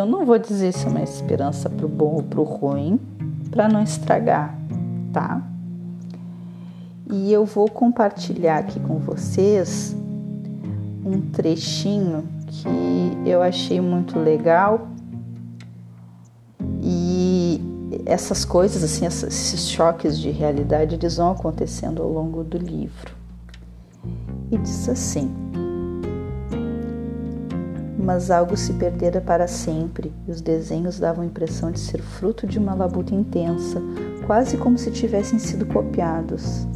Eu 0.00 0.06
não 0.06 0.24
vou 0.24 0.38
dizer 0.38 0.72
se 0.72 0.86
é 0.86 0.88
uma 0.88 1.02
esperança 1.02 1.68
para 1.68 1.84
o 1.84 1.88
bom 1.88 2.14
ou 2.14 2.22
para 2.22 2.40
o 2.40 2.44
ruim, 2.44 2.98
para 3.50 3.68
não 3.68 3.82
estragar, 3.82 4.58
tá? 5.12 5.42
E 7.10 7.30
eu 7.30 7.44
vou 7.44 7.68
compartilhar 7.68 8.60
aqui 8.60 8.80
com 8.80 8.96
vocês 8.98 9.94
um 11.04 11.20
trechinho 11.20 12.26
que 12.46 13.28
eu 13.28 13.42
achei 13.42 13.78
muito 13.78 14.18
legal 14.18 14.88
essas 18.10 18.44
coisas, 18.44 18.82
assim, 18.82 19.06
esses 19.06 19.68
choques 19.68 20.18
de 20.18 20.30
realidade, 20.30 20.94
eles 20.94 21.16
vão 21.16 21.30
acontecendo 21.30 22.02
ao 22.02 22.10
longo 22.10 22.42
do 22.42 22.58
livro. 22.58 23.14
E 24.50 24.58
diz 24.58 24.88
assim: 24.88 25.30
Mas 28.02 28.30
algo 28.30 28.56
se 28.56 28.72
perdera 28.72 29.20
para 29.20 29.46
sempre, 29.46 30.12
e 30.26 30.30
os 30.30 30.40
desenhos 30.40 30.98
davam 30.98 31.22
a 31.22 31.26
impressão 31.26 31.70
de 31.70 31.78
ser 31.78 32.00
fruto 32.00 32.46
de 32.46 32.58
uma 32.58 32.74
labuta 32.74 33.14
intensa, 33.14 33.80
quase 34.26 34.56
como 34.56 34.78
se 34.78 34.90
tivessem 34.90 35.38
sido 35.38 35.66
copiados. 35.66 36.66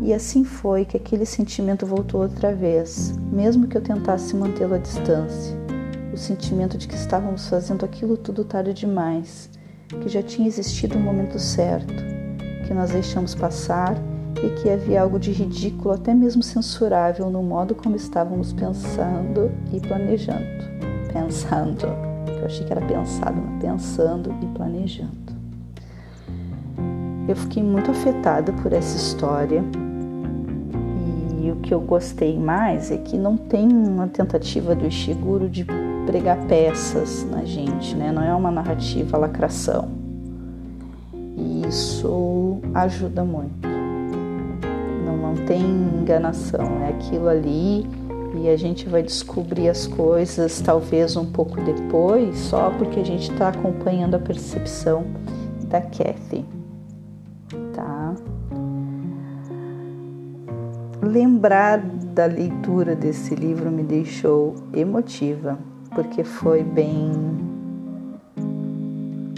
E 0.00 0.12
assim 0.12 0.44
foi 0.44 0.84
que 0.84 0.96
aquele 0.96 1.26
sentimento 1.26 1.84
voltou 1.84 2.22
outra 2.22 2.54
vez, 2.54 3.14
mesmo 3.30 3.66
que 3.66 3.76
eu 3.76 3.82
tentasse 3.82 4.34
mantê-lo 4.34 4.74
à 4.74 4.78
distância. 4.78 5.56
O 6.12 6.16
sentimento 6.16 6.78
de 6.78 6.88
que 6.88 6.94
estávamos 6.94 7.48
fazendo 7.48 7.84
aquilo 7.84 8.16
tudo 8.16 8.44
tarde 8.44 8.72
demais 8.72 9.50
que 9.88 10.08
já 10.08 10.22
tinha 10.22 10.48
existido 10.48 10.96
o 10.96 10.98
um 10.98 11.02
momento 11.02 11.38
certo, 11.38 11.94
que 12.66 12.74
nós 12.74 12.90
deixamos 12.90 13.34
passar 13.34 13.96
e 14.42 14.50
que 14.50 14.70
havia 14.70 15.02
algo 15.02 15.18
de 15.18 15.32
ridículo, 15.32 15.94
até 15.94 16.14
mesmo 16.14 16.42
censurável, 16.42 17.30
no 17.30 17.42
modo 17.42 17.74
como 17.74 17.96
estávamos 17.96 18.52
pensando 18.52 19.50
e 19.72 19.80
planejando. 19.80 20.66
Pensando, 21.12 21.86
eu 22.38 22.44
achei 22.44 22.66
que 22.66 22.72
era 22.72 22.84
pensado, 22.84 23.40
mas 23.40 23.62
pensando 23.62 24.34
e 24.42 24.46
planejando. 24.46 25.26
Eu 27.28 27.34
fiquei 27.34 27.62
muito 27.62 27.90
afetada 27.90 28.52
por 28.52 28.72
essa 28.72 28.96
história 28.96 29.64
e 31.42 31.50
o 31.50 31.56
que 31.56 31.72
eu 31.72 31.80
gostei 31.80 32.38
mais 32.38 32.90
é 32.90 32.98
que 32.98 33.16
não 33.16 33.36
tem 33.36 33.66
uma 33.68 34.06
tentativa 34.06 34.74
do 34.74 34.86
Ishiguro 34.86 35.48
de 35.48 35.66
pregar 36.06 36.38
peças 36.46 37.26
na 37.28 37.44
gente, 37.44 37.96
né? 37.96 38.12
Não 38.12 38.22
é 38.22 38.34
uma 38.34 38.50
narrativa 38.50 39.16
lacração. 39.16 39.88
E 41.12 41.66
isso 41.66 42.60
ajuda 42.74 43.24
muito. 43.24 43.75
Tem 45.44 45.60
enganação, 45.60 46.82
é 46.82 46.90
aquilo 46.90 47.28
ali 47.28 47.86
e 48.34 48.48
a 48.48 48.56
gente 48.56 48.88
vai 48.88 49.02
descobrir 49.02 49.68
as 49.68 49.86
coisas 49.86 50.60
talvez 50.60 51.16
um 51.16 51.24
pouco 51.24 51.60
depois, 51.60 52.36
só 52.38 52.70
porque 52.70 53.00
a 53.00 53.04
gente 53.04 53.30
está 53.30 53.48
acompanhando 53.48 54.14
a 54.14 54.18
percepção 54.18 55.04
da 55.68 55.80
Kathy, 55.80 56.44
tá? 57.74 58.14
Lembrar 61.02 61.78
da 61.78 62.26
leitura 62.26 62.94
desse 62.94 63.34
livro 63.34 63.70
me 63.70 63.82
deixou 63.82 64.54
emotiva 64.72 65.58
porque 65.94 66.24
foi 66.24 66.62
bem 66.62 67.12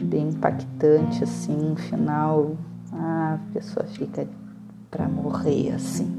bem 0.03 0.31
impactante 0.31 1.23
assim, 1.23 1.73
um 1.73 1.77
final, 1.77 2.57
ah, 2.93 3.39
a 3.39 3.53
pessoa 3.53 3.85
fica 3.87 4.27
para 4.91 5.09
morrer 5.09 5.73
assim. 5.75 6.11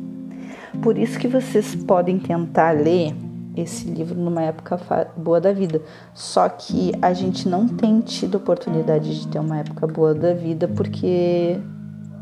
Por 0.81 0.97
isso 0.97 1.17
que 1.19 1.27
vocês 1.27 1.75
podem 1.75 2.19
tentar 2.19 2.71
ler 2.71 3.15
esse 3.55 3.89
livro 3.89 4.15
numa 4.15 4.41
época 4.43 4.79
boa 5.17 5.41
da 5.41 5.51
vida. 5.51 5.81
Só 6.13 6.47
que 6.47 6.91
a 7.01 7.13
gente 7.13 7.47
não 7.47 7.67
tem 7.67 7.99
tido 8.01 8.35
oportunidade 8.35 9.19
de 9.19 9.27
ter 9.27 9.39
uma 9.39 9.57
época 9.57 9.87
boa 9.87 10.13
da 10.13 10.33
vida 10.33 10.67
porque 10.67 11.59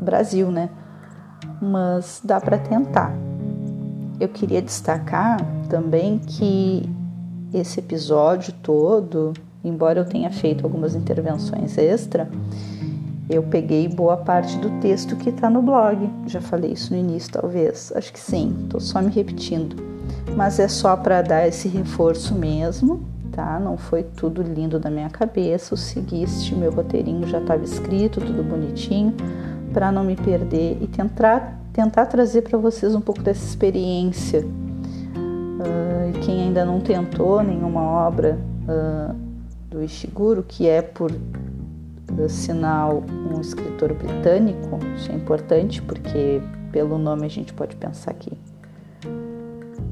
Brasil, 0.00 0.50
né? 0.50 0.70
Mas 1.60 2.20
dá 2.24 2.40
para 2.40 2.58
tentar. 2.58 3.14
Eu 4.18 4.28
queria 4.28 4.62
destacar 4.62 5.38
também 5.68 6.18
que 6.18 6.88
esse 7.52 7.80
episódio 7.80 8.52
todo, 8.62 9.32
embora 9.62 10.00
eu 10.00 10.04
tenha 10.04 10.30
feito 10.30 10.64
algumas 10.64 10.94
intervenções 10.94 11.78
extra, 11.78 12.28
eu 13.28 13.42
peguei 13.42 13.88
boa 13.88 14.16
parte 14.16 14.56
do 14.58 14.70
texto 14.80 15.16
que 15.16 15.30
está 15.30 15.50
no 15.50 15.62
blog. 15.62 16.08
Já 16.26 16.40
falei 16.40 16.72
isso 16.72 16.92
no 16.92 16.98
início, 16.98 17.32
talvez. 17.32 17.92
Acho 17.94 18.12
que 18.12 18.20
sim, 18.20 18.56
estou 18.64 18.80
só 18.80 19.00
me 19.00 19.10
repetindo. 19.10 19.76
Mas 20.36 20.58
é 20.58 20.68
só 20.68 20.96
para 20.96 21.22
dar 21.22 21.46
esse 21.46 21.68
reforço 21.68 22.34
mesmo, 22.34 23.02
tá? 23.32 23.58
Não 23.58 23.76
foi 23.76 24.02
tudo 24.02 24.42
lindo 24.42 24.78
da 24.78 24.90
minha 24.90 25.10
cabeça. 25.10 25.74
Eu 25.74 25.78
seguiste, 25.78 26.54
meu 26.54 26.70
roteirinho 26.70 27.26
já 27.26 27.38
estava 27.38 27.64
escrito, 27.64 28.20
tudo 28.20 28.42
bonitinho, 28.42 29.14
para 29.72 29.92
não 29.92 30.04
me 30.04 30.16
perder 30.16 30.78
e 30.80 30.86
tentar, 30.86 31.60
tentar 31.72 32.06
trazer 32.06 32.42
para 32.42 32.58
vocês 32.58 32.94
um 32.94 33.00
pouco 33.00 33.22
dessa 33.22 33.44
experiência 33.44 34.44
quem 36.28 36.42
ainda 36.42 36.64
não 36.64 36.80
tentou 36.80 37.42
nenhuma 37.42 37.80
obra 37.80 38.38
uh, 38.68 39.14
do 39.70 39.82
Ishiguro, 39.82 40.42
que 40.42 40.68
é 40.68 40.82
por 40.82 41.10
uh, 41.10 41.16
sinal 42.28 43.02
um 43.32 43.40
escritor 43.40 43.92
britânico, 43.94 44.78
isso 44.96 45.10
é 45.10 45.14
importante 45.14 45.80
porque 45.82 46.40
pelo 46.72 46.98
nome 46.98 47.26
a 47.26 47.30
gente 47.30 47.52
pode 47.52 47.76
pensar 47.76 48.12
que 48.14 48.36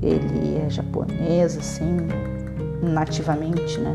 ele 0.03 0.59
é 0.59 0.69
japonês, 0.69 1.57
assim, 1.57 1.97
nativamente, 2.83 3.79
né? 3.81 3.95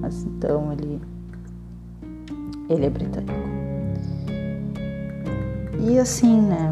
Mas 0.00 0.24
então 0.24 0.72
ele, 0.72 1.00
ele 2.68 2.86
é 2.86 2.90
britânico. 2.90 3.32
E 5.78 5.98
assim, 5.98 6.40
né? 6.40 6.70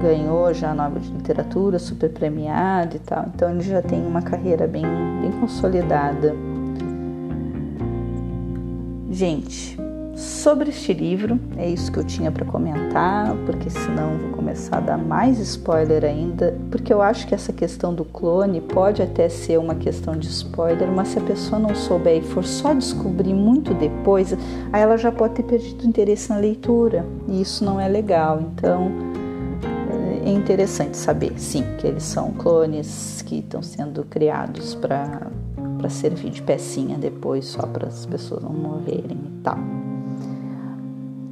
Ganhou 0.00 0.52
já 0.52 0.70
a 0.70 0.74
Nobel 0.74 1.00
de 1.00 1.12
Literatura, 1.12 1.78
super 1.78 2.10
premiado 2.10 2.96
e 2.96 2.98
tal. 2.98 3.26
Então 3.34 3.50
ele 3.50 3.62
já 3.62 3.82
tem 3.82 4.04
uma 4.04 4.22
carreira 4.22 4.66
bem, 4.66 4.84
bem 5.20 5.30
consolidada. 5.40 6.34
Gente, 9.10 9.76
sobre 10.22 10.70
este 10.70 10.92
livro. 10.92 11.38
É 11.56 11.68
isso 11.68 11.90
que 11.90 11.98
eu 11.98 12.04
tinha 12.04 12.30
para 12.30 12.44
comentar, 12.44 13.34
porque 13.44 13.68
senão 13.68 14.16
vou 14.18 14.30
começar 14.30 14.78
a 14.78 14.80
dar 14.80 14.98
mais 14.98 15.38
spoiler 15.38 16.04
ainda, 16.04 16.56
porque 16.70 16.92
eu 16.92 17.02
acho 17.02 17.26
que 17.26 17.34
essa 17.34 17.52
questão 17.52 17.94
do 17.94 18.04
clone 18.04 18.60
pode 18.60 19.02
até 19.02 19.28
ser 19.28 19.58
uma 19.58 19.74
questão 19.74 20.16
de 20.16 20.28
spoiler, 20.28 20.90
mas 20.90 21.08
se 21.08 21.18
a 21.18 21.22
pessoa 21.22 21.58
não 21.58 21.74
souber 21.74 22.18
e 22.18 22.22
for 22.22 22.44
só 22.44 22.72
descobrir 22.72 23.34
muito 23.34 23.74
depois, 23.74 24.32
aí 24.72 24.82
ela 24.82 24.96
já 24.96 25.10
pode 25.10 25.34
ter 25.34 25.42
perdido 25.42 25.86
interesse 25.86 26.30
na 26.30 26.36
leitura, 26.36 27.04
e 27.28 27.40
isso 27.40 27.64
não 27.64 27.80
é 27.80 27.88
legal. 27.88 28.40
Então, 28.40 28.90
é 30.24 30.30
interessante 30.30 30.96
saber, 30.96 31.32
sim, 31.36 31.64
que 31.78 31.86
eles 31.86 32.04
são 32.04 32.30
clones 32.32 33.22
que 33.26 33.40
estão 33.40 33.62
sendo 33.62 34.04
criados 34.04 34.74
para 34.74 35.30
para 35.78 35.90
servir 35.90 36.30
de 36.30 36.40
pecinha 36.40 36.96
depois 36.96 37.44
só 37.44 37.66
para 37.66 37.88
as 37.88 38.06
pessoas 38.06 38.40
não 38.44 38.52
morrerem 38.52 39.18
e 39.18 39.42
tal 39.42 39.81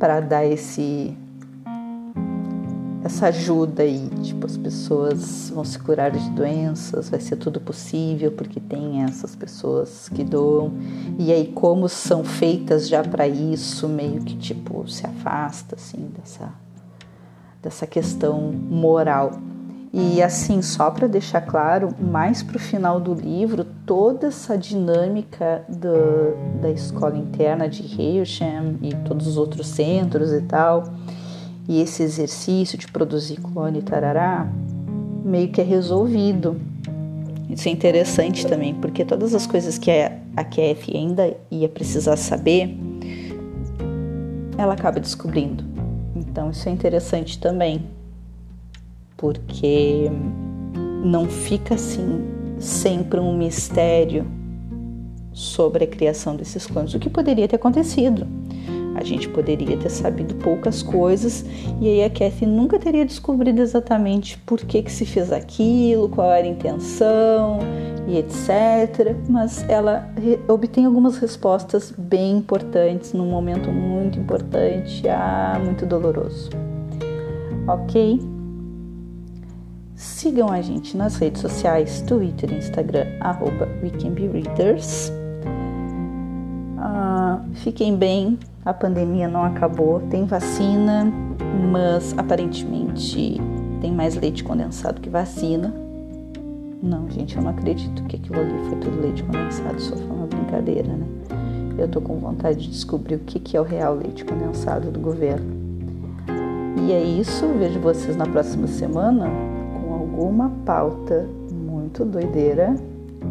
para 0.00 0.18
dar 0.18 0.46
esse 0.46 1.14
essa 3.02 3.28
ajuda 3.28 3.82
aí, 3.82 4.10
tipo, 4.22 4.46
as 4.46 4.56
pessoas 4.58 5.50
vão 5.50 5.64
se 5.64 5.78
curar 5.78 6.10
de 6.10 6.30
doenças, 6.30 7.08
vai 7.08 7.18
ser 7.18 7.36
tudo 7.36 7.58
possível 7.58 8.30
porque 8.32 8.60
tem 8.60 9.02
essas 9.02 9.34
pessoas 9.34 10.08
que 10.10 10.22
doam. 10.22 10.72
E 11.18 11.32
aí 11.32 11.48
como 11.48 11.88
são 11.88 12.22
feitas 12.22 12.88
já 12.88 13.02
para 13.02 13.26
isso, 13.26 13.88
meio 13.88 14.20
que 14.22 14.36
tipo 14.36 14.86
se 14.88 15.06
afasta 15.06 15.76
assim 15.76 16.10
dessa 16.16 16.52
dessa 17.62 17.86
questão 17.86 18.40
moral. 18.52 19.32
E 19.92 20.22
assim, 20.22 20.62
só 20.62 20.88
para 20.88 21.08
deixar 21.08 21.40
claro, 21.40 21.88
mais 21.98 22.44
para 22.44 22.56
o 22.56 22.60
final 22.60 23.00
do 23.00 23.12
livro, 23.12 23.66
toda 23.84 24.28
essa 24.28 24.56
dinâmica 24.56 25.64
do, 25.68 26.60
da 26.60 26.70
escola 26.70 27.18
interna 27.18 27.68
de 27.68 28.00
Heilsham 28.00 28.76
e 28.82 28.94
todos 29.04 29.26
os 29.26 29.36
outros 29.36 29.66
centros 29.66 30.32
e 30.32 30.42
tal, 30.42 30.84
e 31.68 31.80
esse 31.80 32.04
exercício 32.04 32.78
de 32.78 32.86
produzir 32.86 33.40
clone 33.40 33.82
tarará, 33.82 34.48
meio 35.24 35.48
que 35.48 35.60
é 35.60 35.64
resolvido. 35.64 36.60
Isso 37.48 37.68
é 37.68 37.72
interessante 37.72 38.46
também, 38.46 38.72
porque 38.74 39.04
todas 39.04 39.34
as 39.34 39.44
coisas 39.44 39.76
que 39.76 39.90
a, 39.90 40.44
Kathy 40.44 40.96
ainda 40.96 41.36
ia 41.50 41.68
precisar 41.68 42.16
saber, 42.16 42.78
ela 44.56 44.74
acaba 44.74 45.00
descobrindo. 45.00 45.64
Então 46.14 46.48
isso 46.50 46.68
é 46.68 46.72
interessante 46.72 47.40
também 47.40 47.84
porque 49.20 50.10
não 51.04 51.26
fica 51.26 51.74
assim 51.74 52.24
sempre 52.58 53.20
um 53.20 53.36
mistério 53.36 54.26
sobre 55.30 55.84
a 55.84 55.86
criação 55.86 56.34
desses 56.34 56.66
clones, 56.66 56.94
o 56.94 56.98
que 56.98 57.10
poderia 57.10 57.46
ter 57.46 57.56
acontecido. 57.56 58.26
A 58.94 59.04
gente 59.04 59.28
poderia 59.28 59.76
ter 59.76 59.90
sabido 59.90 60.34
poucas 60.36 60.82
coisas 60.82 61.44
e 61.80 61.86
aí 61.86 62.02
a 62.02 62.10
Kathy 62.10 62.46
nunca 62.46 62.78
teria 62.78 63.04
descobrido 63.04 63.60
exatamente 63.60 64.38
por 64.38 64.58
que, 64.60 64.82
que 64.82 64.90
se 64.90 65.04
fez 65.04 65.30
aquilo, 65.32 66.08
qual 66.08 66.32
era 66.32 66.46
a 66.46 66.50
intenção 66.50 67.58
e 68.08 68.16
etc. 68.16 69.14
Mas 69.28 69.68
ela 69.68 70.10
obtém 70.48 70.86
algumas 70.86 71.18
respostas 71.18 71.92
bem 71.96 72.38
importantes 72.38 73.12
num 73.12 73.26
momento 73.26 73.70
muito 73.70 74.18
importante, 74.18 75.06
ah, 75.08 75.60
muito 75.62 75.86
doloroso. 75.86 76.50
Ok? 77.68 78.29
Sigam 80.00 80.48
a 80.48 80.62
gente 80.62 80.96
nas 80.96 81.16
redes 81.16 81.42
sociais, 81.42 82.00
Twitter 82.00 82.50
Instagram, 82.54 83.04
arroba 83.20 83.68
WeCanBeReaders. 83.82 85.12
Uh, 86.78 87.44
fiquem 87.56 87.94
bem, 87.94 88.38
a 88.64 88.72
pandemia 88.72 89.28
não 89.28 89.44
acabou, 89.44 90.00
tem 90.08 90.24
vacina, 90.24 91.06
mas 91.70 92.14
aparentemente 92.16 93.38
tem 93.82 93.92
mais 93.92 94.16
leite 94.16 94.42
condensado 94.42 95.02
que 95.02 95.10
vacina. 95.10 95.74
Não, 96.82 97.10
gente, 97.10 97.36
eu 97.36 97.42
não 97.42 97.50
acredito 97.50 98.02
que 98.04 98.16
aquilo 98.16 98.40
ali 98.40 98.70
foi 98.70 98.78
tudo 98.78 99.02
leite 99.02 99.22
condensado, 99.22 99.78
só 99.78 99.94
foi 99.94 100.16
uma 100.16 100.26
brincadeira, 100.26 100.88
né? 100.94 101.06
Eu 101.76 101.88
tô 101.88 102.00
com 102.00 102.16
vontade 102.16 102.60
de 102.60 102.70
descobrir 102.70 103.16
o 103.16 103.18
que, 103.18 103.38
que 103.38 103.54
é 103.54 103.60
o 103.60 103.64
real 103.64 103.96
leite 103.96 104.24
condensado 104.24 104.90
do 104.90 104.98
governo. 104.98 105.60
E 106.88 106.90
é 106.90 107.02
isso, 107.02 107.46
vejo 107.58 107.78
vocês 107.80 108.16
na 108.16 108.24
próxima 108.24 108.66
semana 108.66 109.49
uma 110.20 110.50
pauta 110.64 111.28
muito 111.52 112.04
doideira. 112.04 112.74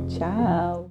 Tchau! 0.07 0.88